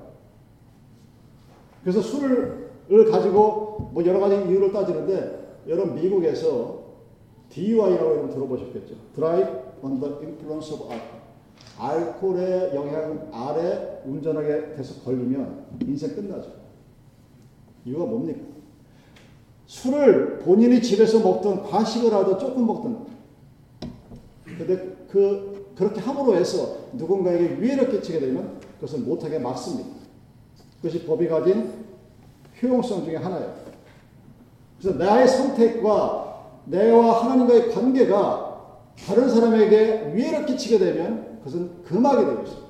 그래서 1.82 2.00
술을 2.00 2.63
가지고 3.10 3.90
뭐 3.92 4.04
여러 4.04 4.20
가지 4.20 4.36
이유를 4.36 4.72
따지는데 4.72 5.62
여러분 5.68 5.94
미국에서 5.94 6.84
DUI라고 7.50 8.10
여러분 8.10 8.30
들어보셨겠죠. 8.30 8.94
Drive 9.14 9.50
under 9.82 10.16
influence 10.20 10.72
of 10.74 10.90
alcohol. 10.90 11.24
알코올의 11.78 12.74
영향 12.74 13.28
아래 13.32 14.00
운전하게 14.04 14.74
돼서 14.74 15.02
걸리면 15.02 15.66
인생 15.86 16.14
끝나죠. 16.14 16.52
이유가 17.84 18.04
뭡니까? 18.04 18.40
술을 19.66 20.40
본인이 20.40 20.80
집에서 20.80 21.20
먹든 21.20 21.62
과식을 21.62 22.12
하든 22.12 22.38
조금 22.38 22.66
먹든 22.66 22.96
근데 24.44 24.96
그 25.10 25.72
그렇게 25.74 26.00
함으로 26.00 26.36
해서 26.36 26.88
누군가에게 26.92 27.60
위해를 27.60 27.90
끼치게 27.90 28.20
되면 28.20 28.60
그것을 28.76 29.00
못하게 29.00 29.38
막습니다. 29.38 29.88
그것이 30.76 31.04
법이 31.04 31.28
가진 31.28 31.83
효용성 32.64 33.04
중에 33.04 33.16
하나예요. 33.16 33.54
그래서 34.80 34.98
나의 34.98 35.28
선택과 35.28 36.24
내와 36.66 37.24
하나님과의 37.24 37.70
관계가 37.70 38.54
다른 39.06 39.28
사람에게 39.28 40.12
위해를 40.14 40.46
끼치게 40.46 40.78
되면 40.78 41.38
그것은 41.38 41.82
금하게 41.84 42.24
되고 42.24 42.42
있습니다. 42.42 42.68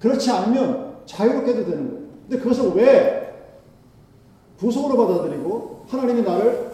그렇지 0.00 0.30
않으면 0.30 0.96
자유롭게도 1.06 1.64
되는 1.64 1.90
거예요. 1.90 2.08
근데 2.28 2.38
그것을 2.38 2.72
왜 2.74 3.22
구속으로 4.58 4.96
받아들이고 4.96 5.86
하나님이 5.88 6.22
나를 6.22 6.72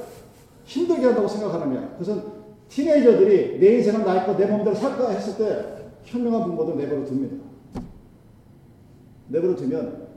힘들게 0.64 1.06
한다고 1.06 1.26
생각하느냐. 1.26 1.90
그것은 1.92 2.22
티네이저들이 2.68 3.58
내 3.58 3.76
인생은 3.76 4.04
나의 4.04 4.26
거, 4.26 4.36
내 4.36 4.44
몸대로 4.44 4.76
살까 4.76 5.10
했을 5.10 5.36
때 5.38 5.88
현명한 6.04 6.44
부모들 6.44 6.76
내버려 6.76 7.00
둡니다. 7.00 7.36
내버려 9.28 9.54
두면 9.56 10.08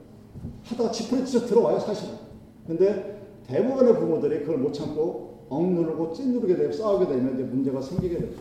하다가 0.66 0.92
지푸리쳐 0.92 1.46
들어와요, 1.46 1.80
사실은. 1.80 2.21
근데 2.68 3.22
대부분의 3.48 3.96
부모들이 3.96 4.40
그걸 4.42 4.58
못 4.58 4.74
참고 4.74 5.46
억누르고 5.50 6.14
찐누르게 6.14 6.56
되고 6.56 6.72
싸우게 6.72 7.08
되면 7.08 7.34
이제 7.34 7.44
문제가 7.44 7.82
생기게 7.82 8.18
되죠. 8.18 8.40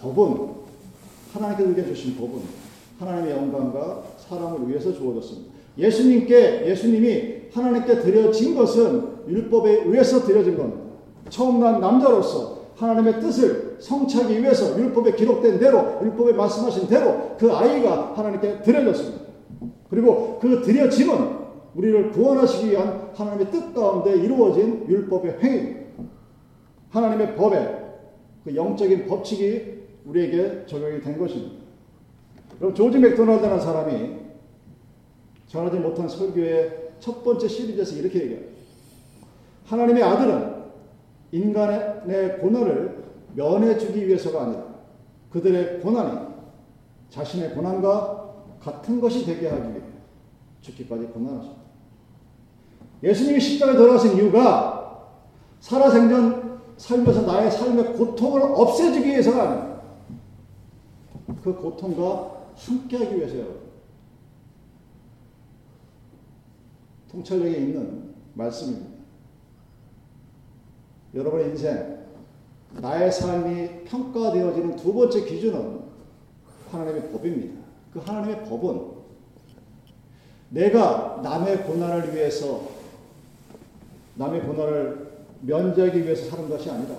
법은 0.00 0.48
하나님께서 1.32 1.70
우리에게 1.70 1.94
주신 1.94 2.16
법은 2.16 2.40
하나님의 2.98 3.32
영광과 3.32 4.04
사랑을 4.18 4.68
위해서 4.68 4.92
주어졌습니다. 4.92 5.52
예수님께 5.76 6.66
예수님이 6.66 7.50
하나님께 7.52 8.00
드려진 8.00 8.54
것은 8.56 9.16
율법에 9.28 9.82
의해서 9.84 10.24
드려진 10.24 10.56
겁니다. 10.56 10.80
처음 11.28 11.60
난 11.60 11.80
남자로서 11.80 12.56
하나님의 12.76 13.20
뜻을 13.20 13.76
성취하기 13.78 14.40
위해서 14.40 14.78
율법에 14.78 15.12
기록된 15.12 15.58
대로 15.58 15.98
율법에 16.02 16.32
말씀하신 16.32 16.88
대로 16.88 17.36
그 17.38 17.52
아이가 17.52 18.14
하나님께 18.14 18.62
드려졌습니다. 18.62 19.26
그리고 19.90 20.38
그 20.40 20.62
드려짐은 20.62 21.45
우리를 21.76 22.10
구원하시기 22.12 22.70
위한 22.70 23.10
하나님의 23.14 23.50
뜻 23.50 23.74
가운데 23.74 24.16
이루어진 24.16 24.86
율법의 24.88 25.38
행위, 25.42 25.76
하나님의 26.88 27.36
법에 27.36 27.84
그 28.44 28.56
영적인 28.56 29.06
법칙이 29.06 29.76
우리에게 30.06 30.64
적용이 30.66 31.00
된 31.02 31.18
것입니다. 31.18 31.66
그럼 32.58 32.74
조지 32.74 32.98
맥도날드라는 32.98 33.60
사람이 33.60 34.16
전하지 35.46 35.76
못한 35.78 36.08
설교의 36.08 36.92
첫 36.98 37.22
번째 37.22 37.46
시리즈에서 37.46 37.96
이렇게 37.96 38.22
얘기해요. 38.22 38.44
하나님의 39.66 40.02
아들은 40.02 40.56
인간의 41.32 42.38
고난을 42.38 43.04
면해주기 43.34 44.06
위해서가 44.06 44.44
아니라 44.44 44.64
그들의 45.28 45.80
고난이 45.80 46.26
자신의 47.10 47.50
고난과 47.50 48.34
같은 48.60 48.98
것이 48.98 49.26
되게 49.26 49.48
하기 49.48 49.68
위해 49.70 49.82
죽기까지 50.62 51.04
고난하셨다. 51.06 51.55
예수님이 53.02 53.40
십자가에 53.40 53.76
돌아가신 53.76 54.16
이유가 54.16 54.76
살아생전 55.60 56.60
살면서 56.76 57.22
나의 57.22 57.50
삶의 57.50 57.94
고통을 57.94 58.42
없애주기 58.42 59.08
위해서가 59.08 59.42
아니라 59.42 59.82
그 61.42 61.54
고통과 61.54 62.46
함께하기 62.54 63.16
위해서요. 63.16 63.66
통찰력에 67.10 67.56
있는 67.58 68.14
말씀입니다. 68.34 68.96
여러분의 71.14 71.50
인생, 71.50 72.04
나의 72.72 73.10
삶이 73.10 73.84
평가되어지는 73.84 74.76
두 74.76 74.92
번째 74.92 75.24
기준은 75.24 75.80
하나님의 76.70 77.10
법입니다. 77.10 77.60
그 77.92 78.00
하나님의 78.00 78.44
법은 78.44 78.96
내가 80.50 81.20
남의 81.22 81.64
고난을 81.64 82.14
위해서 82.14 82.75
남의 84.16 84.42
고난을 84.42 85.06
면제하기 85.42 86.02
위해서 86.02 86.30
사는 86.30 86.48
것이 86.48 86.70
아니라 86.70 86.96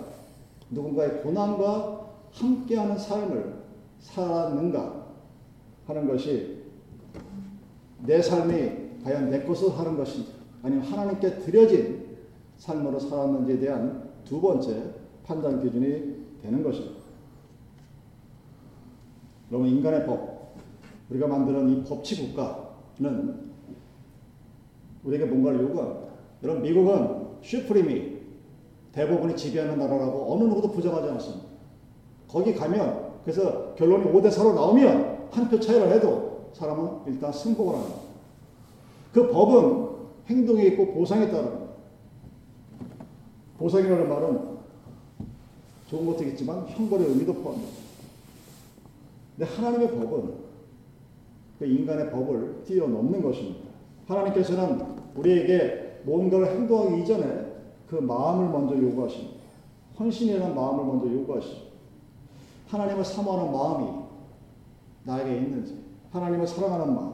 누군가의 0.69 1.21
고난과 1.21 2.07
함께하는 2.31 2.97
삶을 2.97 3.53
살았는가 3.99 5.07
하는 5.87 6.07
것이 6.07 6.63
내 8.05 8.21
삶이 8.21 9.01
과연 9.03 9.29
내 9.29 9.43
것으로 9.43 9.71
사는 9.71 9.97
것인지 9.97 10.31
아니면 10.61 10.85
하나님께 10.85 11.39
드려진 11.39 12.17
삶으로 12.57 12.99
살았는지에 12.99 13.59
대한 13.59 14.09
두 14.25 14.41
번째 14.41 14.93
판단 15.23 15.61
기준이 15.61 16.17
되는 16.41 16.63
것입니다. 16.63 16.97
여러분 19.51 19.69
인간의 19.69 20.05
법, 20.05 20.55
우리가 21.09 21.27
만드는 21.27 21.69
이 21.69 21.83
법치 21.83 22.27
국가는 22.27 23.47
우리에게 25.03 25.25
뭔가를 25.25 25.61
요구합니다. 25.61 26.07
여러분 26.43 26.61
미국은 26.63 27.27
슈프림이 27.41 28.17
대부분이 28.91 29.35
지배하는 29.35 29.77
나라라고 29.77 30.33
어느 30.33 30.43
누구도 30.43 30.71
부정하지 30.71 31.09
않습니다. 31.09 31.45
거기 32.27 32.53
가면 32.53 33.07
그래서 33.23 33.73
결론이 33.75 34.05
5대 34.11 34.29
4로 34.29 34.53
나오면 34.53 35.17
한 35.31 35.49
표 35.49 35.59
차이를 35.59 35.91
해도 35.91 36.49
사람은 36.53 37.01
일단 37.07 37.31
승복을 37.31 37.75
합니다. 37.75 37.95
그 39.13 39.27
법은 39.31 39.87
행동에 40.27 40.63
있고 40.67 40.93
보상에 40.93 41.29
따릅니다. 41.29 41.67
보상이라는 43.59 44.07
말은 44.09 44.57
좋은 45.89 46.05
것도 46.05 46.23
있지만 46.25 46.65
형벌의 46.67 47.07
의미도 47.07 47.33
포함합니다. 47.35 47.73
근데 49.37 49.51
하나님의 49.51 49.91
법은 49.91 50.33
그 51.59 51.65
인간의 51.65 52.11
법을 52.11 52.63
뛰어넘는 52.65 53.21
것입니다. 53.21 53.67
하나님께서는 54.07 54.81
우리에게 55.15 55.86
뭔가를 56.07 56.47
행동하기 56.47 57.01
이전에 57.01 57.57
그 57.89 57.95
마음을 57.95 58.49
먼저 58.49 58.77
요구하십니다. 58.77 59.37
헌신이라는 59.99 60.55
마음을 60.55 60.85
먼저 60.85 61.13
요구하시죠. 61.13 61.67
하나님을 62.67 63.03
사모하는 63.03 63.51
마음이 63.51 64.03
나에게 65.03 65.37
있는지, 65.37 65.83
하나님을 66.11 66.47
사랑하는 66.47 66.95
마음, 66.95 67.13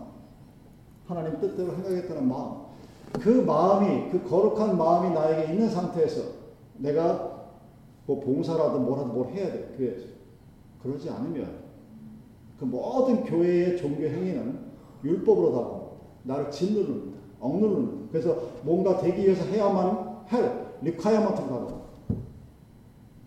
하나님 1.08 1.40
뜻대로 1.40 1.74
행하겠다는 1.76 2.28
마음. 2.28 2.64
그 3.14 3.30
마음이, 3.30 4.12
그 4.12 4.24
거룩한 4.28 4.78
마음이 4.78 5.14
나에게 5.14 5.54
있는 5.54 5.70
상태에서 5.70 6.22
내가 6.78 7.48
뭐 8.06 8.20
봉사라든 8.20 8.84
뭐라든 8.86 9.14
뭘 9.14 9.28
해야 9.30 9.52
돼. 9.52 9.74
교회에서. 9.78 10.08
그러지 10.82 11.10
않으면 11.10 11.64
그 12.60 12.66
모든 12.66 13.24
교회의 13.24 13.78
종교 13.78 14.04
행위는 14.04 14.60
율법으로 15.04 15.52
다가옵니다. 15.52 15.94
나를 16.24 16.52
짓누릅니다. 16.52 17.23
억누릅니다. 17.44 18.08
그래서 18.12 18.38
뭔가 18.64 18.98
되기 18.98 19.24
위해서 19.24 19.44
해야만 19.46 20.24
할 20.28 20.74
requirement로 20.82 21.48
다가옵니다. 21.48 21.84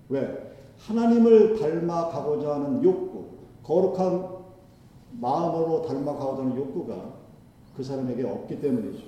왜? 0.08 0.56
하나님을 0.78 1.58
닮아가고자 1.58 2.54
하는 2.54 2.82
욕구, 2.82 3.26
거룩한 3.62 4.36
마음으로 5.20 5.82
닮아가고자 5.82 6.42
하는 6.42 6.56
욕구가 6.56 7.14
그 7.76 7.82
사람에게 7.82 8.24
없기 8.24 8.60
때문이죠. 8.60 9.04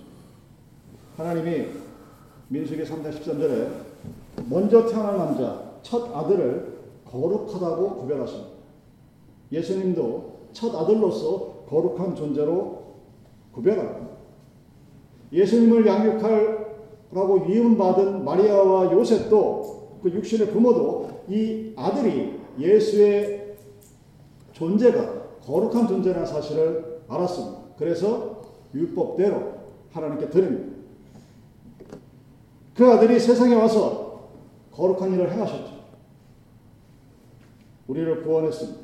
하나님이 1.16 1.68
민수기 2.48 2.82
3장 2.82 3.10
13절에 3.10 3.68
먼저 4.48 4.86
태어난 4.86 5.18
남자 5.18 5.62
첫 5.82 6.14
아들을 6.14 6.78
거룩하다고 7.04 7.96
구별하십니다. 7.96 8.50
예수님도 9.52 10.38
첫 10.52 10.74
아들로서 10.74 11.64
거룩한 11.68 12.14
존재로 12.14 12.82
구별합니다. 13.52 13.97
예수님을 15.32 15.86
양육하라고 15.86 17.44
위임받은 17.46 18.24
마리아와 18.24 18.92
요셉도 18.92 19.98
그 20.02 20.10
육신의 20.10 20.50
부모도 20.50 21.24
이 21.28 21.72
아들이 21.76 22.38
예수의 22.58 23.56
존재가 24.52 25.38
거룩한 25.44 25.86
존재라는 25.86 26.26
사실을 26.26 27.02
알았습니다. 27.08 27.58
그래서 27.78 28.42
율법대로 28.74 29.54
하나님께 29.92 30.30
드립니다. 30.30 30.76
그 32.74 32.86
아들이 32.86 33.18
세상에 33.18 33.54
와서 33.54 34.28
거룩한 34.72 35.12
일을 35.12 35.32
행하셨죠. 35.32 35.78
우리를 37.88 38.22
구원했습니다. 38.22 38.80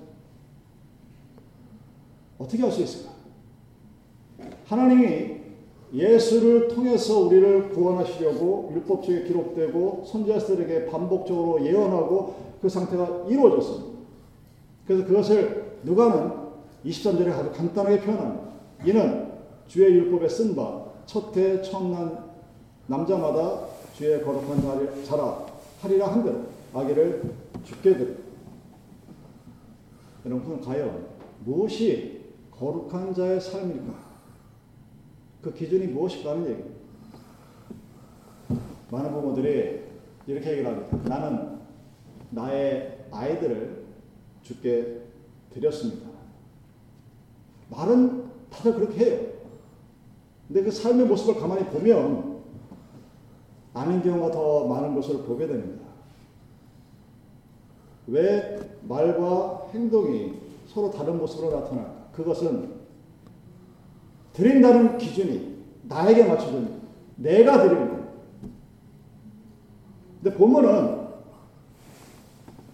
어떻게 2.39 2.63
할 2.63 2.73
수 2.73 2.83
있을까? 2.83 3.13
하나님이 4.67 5.44
예수를 5.95 6.69
통해서 6.69 7.21
우리를 7.21 7.71
구원하시려고 7.71 8.73
율법책에 8.75 9.25
기록되고 9.29 10.05
선지자들에게 10.07 10.87
반복적으로 10.87 11.65
예언하고 11.65 12.35
그 12.61 12.69
상태가 12.69 13.27
이루어졌습니다. 13.29 13.99
그래서 14.87 15.07
그것을 15.07 15.79
누가는 15.85 16.33
23절에 16.85 17.29
아주 17.31 17.53
간단하게 17.53 18.01
표현합니다. 18.01 18.45
이는 18.85 19.33
주의 19.69 19.95
율법에 19.95 20.29
쓴 20.29 20.55
바 20.57 20.85
첫해 21.07 21.63
처음 21.63 21.93
난 21.93 22.25
남자마다 22.87 23.61
주의 23.97 24.23
거룩한 24.23 25.05
자라 25.05 25.47
하리라 25.81 26.13
한대로 26.13 26.41
아기를 26.73 27.23
죽게 27.65 27.97
되리. 27.97 28.17
여러분 30.27 30.61
과연 30.61 31.07
무엇이 31.45 32.23
거룩한 32.51 33.15
자의 33.15 33.41
삶일까? 33.41 34.14
그 35.45 35.53
기준이 35.53 35.89
무엇일까 35.89 36.31
하는 36.31 36.47
얘기입니다. 36.47 36.75
많은 38.91 39.13
부모들이 39.13 39.83
이렇게 40.27 40.53
얘기를 40.53 40.67
합니다. 40.67 40.99
나는 41.07 41.59
나의 42.31 43.05
아이들을 43.11 43.85
죽게 44.43 45.03
드렸습니다. 45.51 46.09
말은 47.69 48.25
다들 48.49 48.75
그렇게 48.75 49.05
해요. 49.05 49.21
근데 50.49 50.63
그 50.63 50.71
삶의 50.71 51.07
모습을 51.07 51.39
가만히 51.39 51.67
보면 51.67 52.43
아닌 53.75 54.03
경우가 54.03 54.31
더 54.31 54.67
많은 54.67 54.95
것을 54.95 55.25
보게 55.25 55.47
됩니다. 55.47 55.85
왜 58.07 58.79
말과 58.83 59.69
행동이 59.75 60.39
서로 60.69 60.91
다른 60.91 61.19
모습으로 61.19 61.61
나타날까? 61.61 62.09
그것은 62.13 62.74
드린다는 64.35 64.99
기준이 64.99 65.55
나에게 65.85 66.25
맞춰진 66.25 66.69
내가 67.17 67.63
드리는 67.63 67.89
거예요. 67.89 68.05
근데 70.23 70.37
본문은 70.37 71.05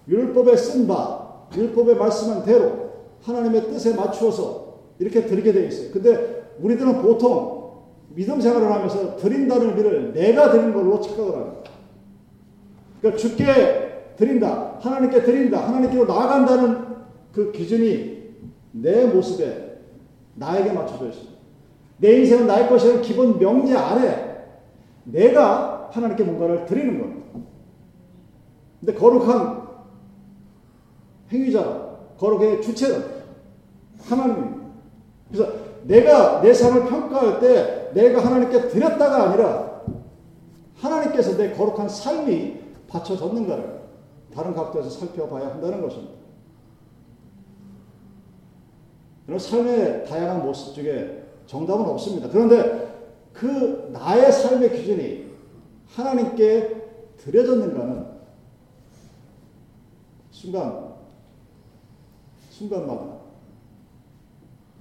율법에 0.09 0.57
쓴 0.57 0.87
바, 0.87 1.46
율법에 1.55 1.94
말씀한 1.94 2.44
대로 2.44 2.90
하나님의 3.23 3.68
뜻에 3.68 3.94
맞추어서 3.94 4.81
이렇게 4.99 5.27
드리게 5.27 5.53
되어 5.53 5.66
있어요. 5.66 5.90
근데 5.92 6.55
우리들은 6.61 7.03
보통 7.03 7.61
믿음 8.14 8.40
생활을 8.40 8.73
하면서 8.73 9.16
드린다는 9.16 9.70
의미를 9.70 10.12
내가 10.12 10.51
드린 10.51 10.73
걸로 10.73 11.01
착각을 11.01 11.33
합니다. 11.33 11.70
그러니까 13.01 13.20
주께 13.20 14.14
드린다, 14.16 14.79
하나님께 14.81 15.23
드린다, 15.23 15.66
하나님께로 15.68 16.07
나아간다는 16.07 16.85
그 17.33 17.53
기준이 17.53 18.35
내 18.73 19.07
모습에 19.07 19.79
나에게 20.35 20.73
맞춰져 20.73 21.09
있습니다. 21.09 21.39
내 22.01 22.19
인생은 22.19 22.47
나의 22.47 22.69
것이라는 22.69 23.03
기본 23.03 23.39
명제 23.39 23.77
아래 23.77 24.47
내가 25.05 25.91
하나님께 25.93 26.25
뭔가를 26.25 26.67
드리는 26.67 26.99
겁니다. 26.99 27.21
근데 28.81 28.95
거룩한 28.95 29.69
행위자, 31.31 31.99
거룩의 32.19 32.63
주체는 32.63 33.05
하나님입니다. 34.01 34.67
그래서 35.31 35.53
내가 35.85 36.41
내 36.41 36.53
삶을 36.53 36.87
평가할 36.87 37.41
때 37.41 37.91
내가 37.95 38.25
하나님께 38.25 38.69
드렸다가 38.69 39.29
아니라 39.29 39.83
하나님께서 40.77 41.37
내 41.37 41.53
거룩한 41.53 41.89
삶이 41.89 42.59
받쳐졌는가를 42.89 43.81
다른 44.35 44.55
각도에서 44.55 44.89
살펴봐야 44.91 45.49
한다는 45.49 45.83
것입니다. 45.83 46.21
삶의 49.39 50.07
다양한 50.07 50.43
모습 50.43 50.75
중에 50.75 51.19
정답은 51.51 51.85
없습니다. 51.87 52.29
그런데 52.29 53.11
그 53.33 53.91
나의 53.93 54.31
삶의 54.31 54.71
기준이 54.71 55.27
하나님께 55.89 57.17
드려졌는가는 57.17 58.07
순간, 60.31 60.95
순간마다 62.51 63.17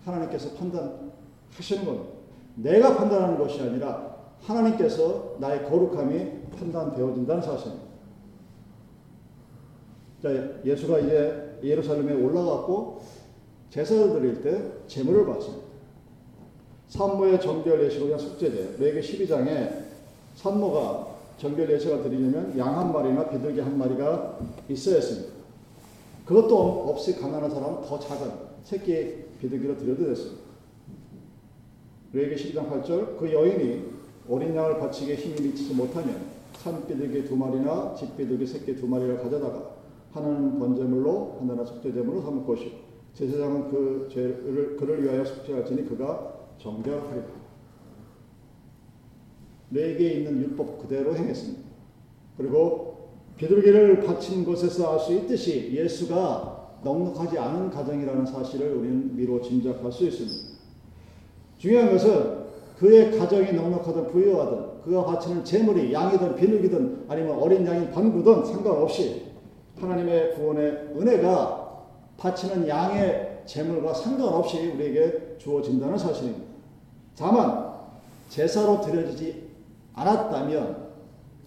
하나님께서 0.06 0.54
판단하시는 0.54 1.86
겁니다. 1.86 2.14
내가 2.54 2.98
판단하는 2.98 3.40
것이 3.40 3.60
아니라 3.62 4.18
하나님께서 4.44 5.38
나의 5.40 5.68
거룩함이 5.68 6.52
판단되어진다는 6.52 7.42
사실입니다. 7.42 7.90
자, 10.22 10.30
예수가 10.64 11.00
이제 11.00 11.60
예루살렘에 11.64 12.14
올라갔고 12.14 13.02
제사를 13.72 14.14
드릴 14.14 14.44
때 14.44 14.72
제물을 14.86 15.26
받습니다. 15.26 15.69
산모의 16.90 17.40
정결 17.40 17.84
예식을 17.86 18.08
위한 18.08 18.20
숙제제, 18.20 18.76
레게 18.80 19.00
12장에 19.00 19.86
산모가 20.36 21.08
정결 21.38 21.70
예식을 21.72 22.04
드리려면 22.04 22.58
양 22.58 22.78
한 22.78 22.92
마리나 22.92 23.30
비둘기 23.30 23.60
한 23.62 23.78
마리가 23.78 24.40
있어야 24.68 24.96
했습니다. 24.96 25.34
그것도 26.26 26.90
없이 26.90 27.16
가난한 27.20 27.50
사람은 27.50 27.82
더 27.84 28.00
작은 28.00 28.32
새끼 28.64 29.24
비둘기로 29.40 29.78
드려도 29.78 30.06
됐습니다. 30.08 30.44
레게 32.14 32.36
12장 32.36 32.70
8절 32.70 33.18
그 33.18 33.32
여인이 33.32 33.86
어린 34.30 34.56
양을 34.56 34.80
바치기에 34.80 35.16
힘이 35.16 35.48
미치지 35.48 35.74
못하면 35.74 36.22
산비둘기 36.58 37.26
두 37.26 37.36
마리나 37.36 37.96
집비둘기 37.96 38.46
새끼 38.46 38.76
두 38.76 38.88
마리를 38.88 39.22
가져다가 39.22 39.76
하나는 40.12 40.60
번제물로 40.60 41.38
하나는 41.40 41.66
속죄제물로 41.66 42.22
삼을 42.22 42.46
것이고 42.46 42.78
제사장은 43.14 43.70
그 43.70 44.10
죄를 44.12 44.76
그를 44.78 45.04
위하여 45.04 45.24
속죄할지니 45.24 45.88
그가 45.88 46.39
정결하리라. 46.60 47.40
레게에 49.72 50.14
있는 50.14 50.42
율법 50.42 50.82
그대로 50.82 51.16
행했습니다. 51.16 51.64
그리고 52.38 53.10
비둘기를 53.38 54.04
바친 54.04 54.46
것에서 54.46 54.94
알 54.94 55.00
수 55.00 55.14
있듯이 55.14 55.72
예수가 55.74 56.80
넉넉하지 56.84 57.38
않은 57.38 57.70
가정이라는 57.70 58.26
사실을 58.26 58.74
우리는 58.74 59.16
미로 59.16 59.42
짐작할 59.42 59.92
수 59.92 60.06
있습니다. 60.06 60.60
중요한 61.58 61.92
것은 61.92 62.40
그의 62.78 63.18
가정이 63.18 63.52
넉넉하든 63.54 64.08
부유하든 64.08 64.82
그가 64.84 65.06
바치는 65.06 65.44
재물이 65.44 65.94
양이든 65.94 66.36
비둘기든 66.36 67.06
아니면 67.10 67.38
어린 67.38 67.66
양인 67.66 67.92
반구든 67.92 68.46
상관없이 68.46 69.26
하나님의 69.78 70.36
구원의 70.36 70.72
은혜가 70.98 71.86
바치는 72.18 72.68
양의 72.68 73.44
재물과 73.46 73.94
상관없이 73.94 74.68
우리에게 74.68 75.36
주어진다는 75.38 75.98
사실입니다. 75.98 76.49
다만 77.20 77.74
제사로 78.30 78.80
드려지지 78.80 79.50
않았다면 79.94 80.90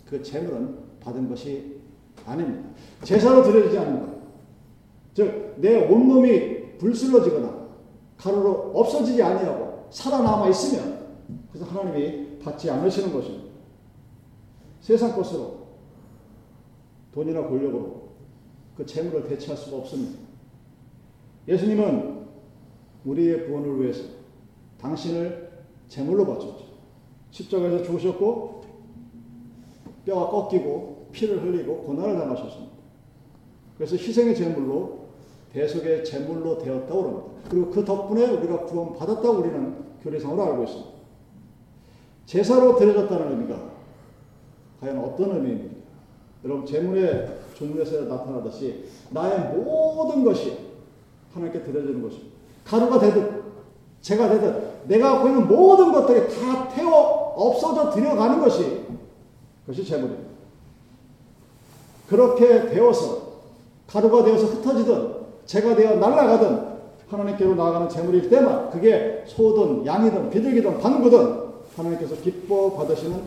그 0.04 0.22
재물은 0.22 0.78
받은 1.00 1.30
것이 1.30 1.80
아닙니다. 2.26 2.68
제사로 3.02 3.42
드려지지 3.42 3.78
않는 3.78 4.00
것. 4.00 4.12
즉, 5.14 5.54
내 5.56 5.86
온몸이 5.86 6.76
불슬러지거나 6.76 7.68
가루로 8.18 8.72
없어지지 8.74 9.22
아니하고 9.22 9.88
살아남아 9.90 10.48
있으면 10.50 11.16
그래서 11.50 11.66
하나님이 11.66 12.38
받지 12.38 12.70
않으시는 12.70 13.12
것입니다. 13.12 13.44
세상 14.80 15.14
것으로 15.14 15.68
돈이나 17.14 17.42
권력으로 17.46 18.10
그 18.76 18.84
재물을 18.84 19.26
대체할 19.28 19.56
수가 19.56 19.78
없습니다. 19.78 20.18
예수님은 21.48 22.26
우리의 23.04 23.46
구원을 23.46 23.80
위해서 23.80 24.04
당신을 24.78 25.51
제물로 25.92 26.24
바쳤죠. 26.24 26.64
십자가에서 27.32 27.82
죽으셨고 27.82 28.62
뼈가 30.06 30.30
꺾이고 30.30 31.08
피를 31.12 31.42
흘리고 31.42 31.82
고난을 31.82 32.18
당하셨습니다. 32.18 32.72
그래서 33.76 33.96
희생의 33.96 34.34
제물로 34.34 35.08
대속의 35.52 36.02
제물로 36.02 36.56
되었다고 36.56 37.02
합니다. 37.02 37.24
그리고 37.50 37.70
그 37.70 37.84
덕분에 37.84 38.24
우리가 38.24 38.64
구원받았다고 38.64 39.38
우리는 39.38 39.84
교리상으로 40.02 40.42
알고 40.42 40.64
있습니다. 40.64 40.90
제사로 42.24 42.76
드려졌다는 42.76 43.32
의미가 43.32 43.70
과연 44.80 44.98
어떤 44.98 45.36
의미입니까? 45.36 45.74
여러분 46.44 46.64
재물의 46.64 47.38
종류에서 47.54 48.04
나타나듯이 48.04 48.86
나의 49.10 49.54
모든 49.54 50.24
것이 50.24 50.56
하나님께 51.34 51.62
드려지는 51.62 52.00
것입니다. 52.00 52.32
가루가 52.64 52.98
되든 52.98 53.42
재가 54.00 54.30
되든 54.30 54.71
내가 54.84 55.12
갖고 55.12 55.28
있는 55.28 55.48
모든 55.48 55.92
것들이 55.92 56.28
다 56.28 56.68
태워 56.68 57.34
없어져 57.36 57.90
들여가는 57.90 58.40
것이 58.40 58.82
그것이 59.64 59.84
재물입니다. 59.84 60.30
그렇게 62.08 62.66
되어서 62.66 63.32
가루가 63.86 64.24
되어서 64.24 64.46
흩어지든 64.46 65.14
재가 65.46 65.74
되어 65.74 65.96
날아가든 65.96 66.72
하나님께로 67.08 67.54
나아가는 67.54 67.88
재물일 67.88 68.28
때만 68.28 68.70
그게 68.70 69.24
소든 69.26 69.84
양이든 69.86 70.30
비둘기든 70.30 70.78
방구든 70.78 71.42
하나님께서 71.76 72.16
기뻐 72.16 72.72
받으시는 72.74 73.22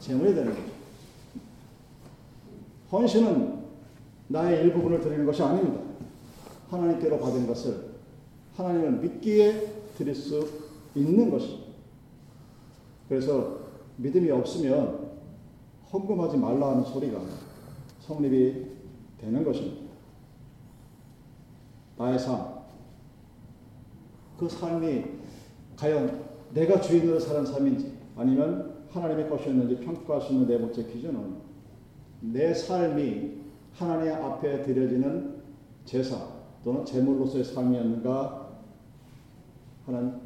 재물이 0.00 0.34
되는 0.34 0.50
거죠. 0.50 0.72
헌신은 2.90 3.62
나의 4.28 4.64
일부분을 4.64 5.00
드리는 5.00 5.24
것이 5.24 5.42
아닙니다. 5.42 5.80
하나님께로 6.70 7.18
받은 7.18 7.46
것을 7.46 7.92
하나님을 8.56 8.92
믿기에 8.92 9.72
드릴 9.96 10.14
수 10.14 10.61
있는 10.94 11.30
것입니다. 11.30 11.72
그래서 13.08 13.58
믿음이 13.96 14.30
없으면 14.30 15.10
헌금하지 15.92 16.36
말라 16.38 16.70
하는 16.70 16.84
소리가 16.84 17.20
성립이 18.00 18.66
되는 19.18 19.44
것입니다. 19.44 19.92
나의 21.98 22.18
삶, 22.18 22.62
그 24.38 24.48
삶이 24.48 25.04
과연 25.76 26.24
내가 26.52 26.80
주인으로 26.80 27.20
사는 27.20 27.44
삶인지 27.46 27.92
아니면 28.16 28.86
하나님의 28.90 29.28
것이었는지 29.28 29.76
평가할 29.84 30.22
수 30.22 30.32
있는 30.32 30.46
네 30.46 30.58
번째 30.58 30.84
기준은 30.84 31.36
내 32.20 32.52
삶이 32.52 33.42
하나님 33.72 34.12
앞에 34.12 34.62
드려지는 34.62 35.42
제사 35.84 36.16
또는 36.64 36.84
제물로서의 36.84 37.44
삶이었는가 37.44 38.48
하는 39.86 40.20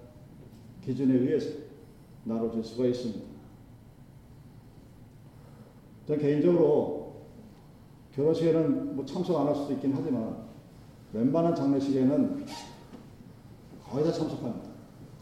기준에 0.86 1.14
의해서 1.14 1.50
나눠질 2.24 2.62
수가 2.62 2.86
있습니다. 2.86 3.20
저는 6.06 6.22
개인적으로 6.22 7.16
결혼식에는 8.14 8.94
뭐 8.94 9.04
참석 9.04 9.40
안 9.40 9.48
할 9.48 9.54
수도 9.56 9.72
있긴 9.72 9.92
하지만 9.94 10.46
웬만한 11.12 11.56
장례식에는 11.56 12.46
거의 13.90 14.04
다 14.04 14.12
참석합니다. 14.12 14.68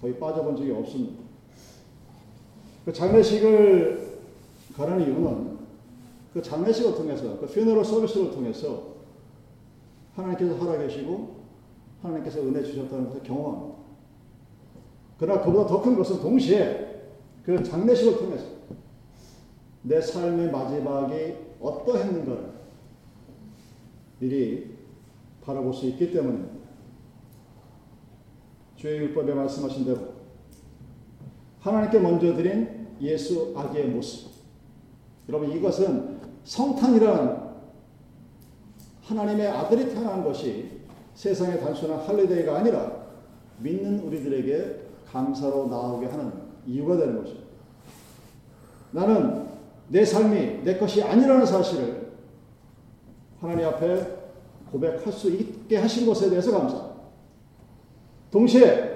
거의 0.00 0.18
빠져본 0.18 0.57
적이 0.57 0.72
없습니다. 0.72 1.24
그 2.85 2.92
장례식을 2.92 4.18
가는 4.77 5.00
이유는 5.00 5.55
그 6.35 6.42
장례식을 6.42 6.94
통해서, 6.94 7.38
그 7.38 7.46
퓨너럴 7.46 7.85
서비스를 7.85 8.31
통해서 8.33 8.94
하나님께서 10.14 10.59
살아계시고 10.59 11.37
하나님께서 12.03 12.40
은혜 12.40 12.62
주셨다는 12.62 13.07
것을 13.07 13.22
경험합니다. 13.22 13.73
그러나 15.18 15.42
그보다 15.42 15.66
더 15.66 15.81
큰 15.81 15.96
것은 15.96 16.20
동시에 16.20 17.03
그 17.44 17.62
장례식을 17.62 18.18
통해서 18.18 18.44
내 19.83 20.00
삶의 20.00 20.50
마지막이 20.50 21.35
어떠했는가를 21.61 22.53
미리 24.18 24.74
바라볼 25.42 25.74
수 25.74 25.87
있기 25.87 26.11
때문입니다. 26.11 26.55
주의 28.77 28.98
율법에 28.98 29.35
말씀하신 29.35 29.85
대로 29.85 30.14
하나님께 31.61 31.98
먼저 31.98 32.35
드린 32.35 32.88
예수 33.00 33.53
아기의 33.57 33.88
모습. 33.88 34.33
여러분 35.29 35.50
이것은 35.53 36.20
성탄이라는 36.44 37.44
하나님의 39.03 39.46
아들이 39.48 39.88
태어난 39.88 40.24
것이 40.24 40.81
세상의 41.14 41.61
단순한 41.61 42.00
할리데이가 42.00 42.57
아니라 42.59 43.05
믿는 43.61 44.00
우리들에게 44.00 44.85
감사로 45.14 45.68
나오게 45.68 46.07
하는 46.07 46.33
이유가 46.66 46.96
되는 46.96 47.16
것입니다. 47.16 47.46
나는 48.90 49.46
내 49.88 50.05
삶이 50.05 50.64
내 50.64 50.77
것이 50.77 51.03
아니라는 51.03 51.46
사실을 51.46 52.12
하나님 53.40 53.66
앞에 53.66 54.24
고백할 54.72 55.12
수 55.12 55.31
있게 55.31 55.77
하신 55.77 56.07
것에 56.07 56.29
대해서 56.31 56.50
감사합니다. 56.50 56.94
동시에 58.33 58.92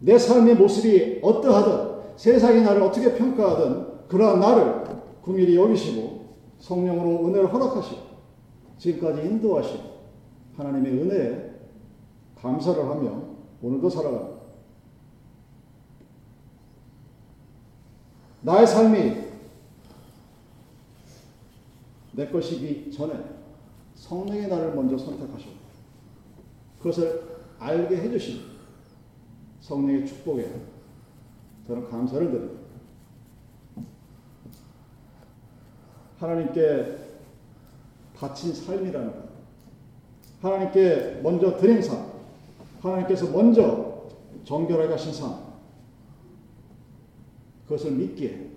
내 0.00 0.18
삶의 0.18 0.56
모습이 0.56 1.20
어떠하든 1.22 2.16
세상이 2.16 2.60
나를 2.62 2.82
어떻게 2.82 3.14
평가하든 3.14 4.08
그러한 4.08 4.40
나를 4.40 4.84
궁일이 5.22 5.56
여기시고 5.56 6.28
성령으로 6.58 7.26
은혜를 7.26 7.52
허락하시고 7.52 8.00
지금까지 8.76 9.26
인도하시고 9.26 9.82
하나님의 10.56 10.92
은혜에 10.92 11.50
감사를 12.36 12.82
하며 12.84 13.22
오늘도 13.62 13.88
살아갑니다. 13.88 14.37
나의 18.42 18.66
삶이 18.66 19.28
내 22.12 22.28
것이기 22.28 22.90
전에 22.92 23.14
성령의 23.94 24.48
나를 24.48 24.74
먼저 24.74 24.96
선택하셨고 24.96 25.56
그것을 26.78 27.38
알게 27.58 27.96
해주신 27.96 28.42
성령의 29.60 30.06
축복에 30.06 30.50
저는 31.66 31.88
감사를 31.90 32.30
드립니다. 32.30 32.58
하나님께 36.18 36.98
바친 38.14 38.52
삶이라는 38.52 39.12
것, 39.12 39.28
하나님께 40.42 41.20
먼저 41.22 41.56
드린 41.56 41.80
삶, 41.82 42.10
하나님께서 42.80 43.30
먼저 43.30 44.08
정결하게 44.44 44.92
하신 44.92 45.12
삶, 45.12 45.47
그것을 47.68 47.92
믿기에 47.92 48.48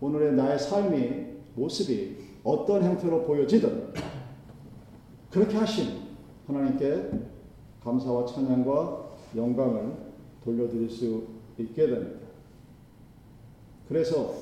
오늘의 0.00 0.34
나의 0.34 0.58
삶이 0.58 1.24
모습이 1.54 2.16
어떤 2.44 2.82
형태로 2.84 3.24
보여지든 3.24 3.94
그렇게 5.30 5.56
하신 5.56 6.02
하나님께 6.46 7.10
감사와 7.82 8.26
찬양과 8.26 9.12
영광을 9.34 9.96
돌려드릴 10.44 10.90
수 10.90 11.26
있게 11.58 11.86
됩니다. 11.86 12.26
그래서 13.88 14.34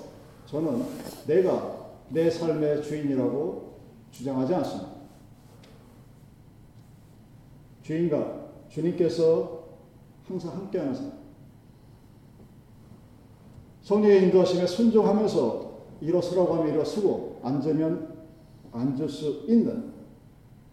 저는 0.47 0.83
내가 1.27 1.93
내 2.09 2.29
삶의 2.29 2.83
주인이라고 2.83 3.79
주장하지 4.11 4.55
않습니다. 4.57 4.93
주인과 7.83 8.49
주님께서 8.69 9.63
항상 10.27 10.57
함께하는 10.57 10.95
삶. 10.95 11.22
성령의 13.83 14.25
인도하심에 14.25 14.67
순종하면서 14.67 15.73
일어서라고 16.01 16.55
하면 16.55 16.75
일어서고 16.75 17.41
앉으면 17.43 18.13
앉을 18.73 19.09
수 19.09 19.45
있는 19.49 19.93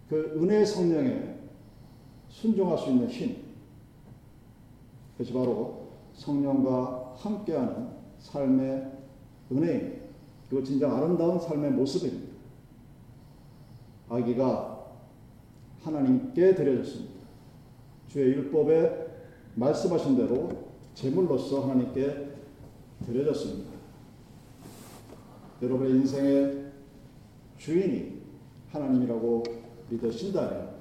그 0.07 0.37
은혜의 0.37 0.65
성령에 0.65 1.35
순종할 2.29 2.77
수 2.77 2.89
있는 2.89 3.07
힘. 3.07 3.37
그것이 5.13 5.33
바로 5.33 5.89
성령과 6.13 7.15
함께하는 7.17 7.89
삶의 8.19 8.91
은혜입니다. 9.51 9.99
그리고 10.49 10.63
진정 10.63 10.95
아름다운 10.95 11.39
삶의 11.39 11.71
모습입니다. 11.71 12.29
아기가 14.09 14.87
하나님께 15.83 16.55
드려졌습니다. 16.55 17.19
주의 18.07 18.33
율법에 18.33 19.07
말씀하신 19.55 20.17
대로 20.17 20.49
제물로서 20.95 21.63
하나님께 21.63 22.29
드려졌습니다. 23.05 23.71
여러분의 25.61 25.93
인생의 25.93 26.71
주인이 27.57 28.21
하나님이라고 28.71 29.43
믿으신다면 29.89 30.75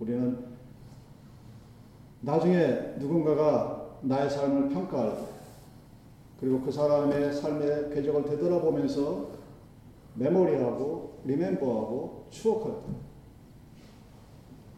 우리는 0.00 0.44
나중에 2.20 2.94
누군가가 2.98 3.96
나의 4.02 4.28
삶을 4.28 4.68
평가할 4.68 5.16
때 5.16 5.22
그리고 6.40 6.60
그 6.60 6.70
사람의 6.70 7.32
삶의 7.32 7.90
궤적을 7.94 8.24
되돌아보면서 8.24 9.28
메모리하고 10.14 11.20
리멤버하고 11.24 12.26
추억할 12.30 12.72
때 12.72 12.86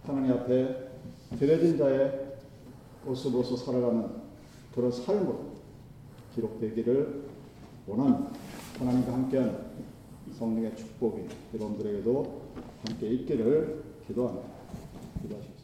하나님 0.06 0.32
앞에 0.32 0.90
드려진 1.38 1.76
자의 1.76 2.30
모습으로서 3.04 3.56
살아가는 3.56 4.08
그런 4.74 4.90
삶으로 4.90 5.49
기록되기를 6.34 7.24
원합니다. 7.86 8.30
하나님과 8.78 9.12
함께하는 9.12 9.58
성령의 10.32 10.76
축복이 10.76 11.22
여러분들에게도 11.54 12.42
함께 12.86 13.08
있기를 13.08 13.82
기도합니다. 14.06 14.48
기도하십시오. 15.22 15.59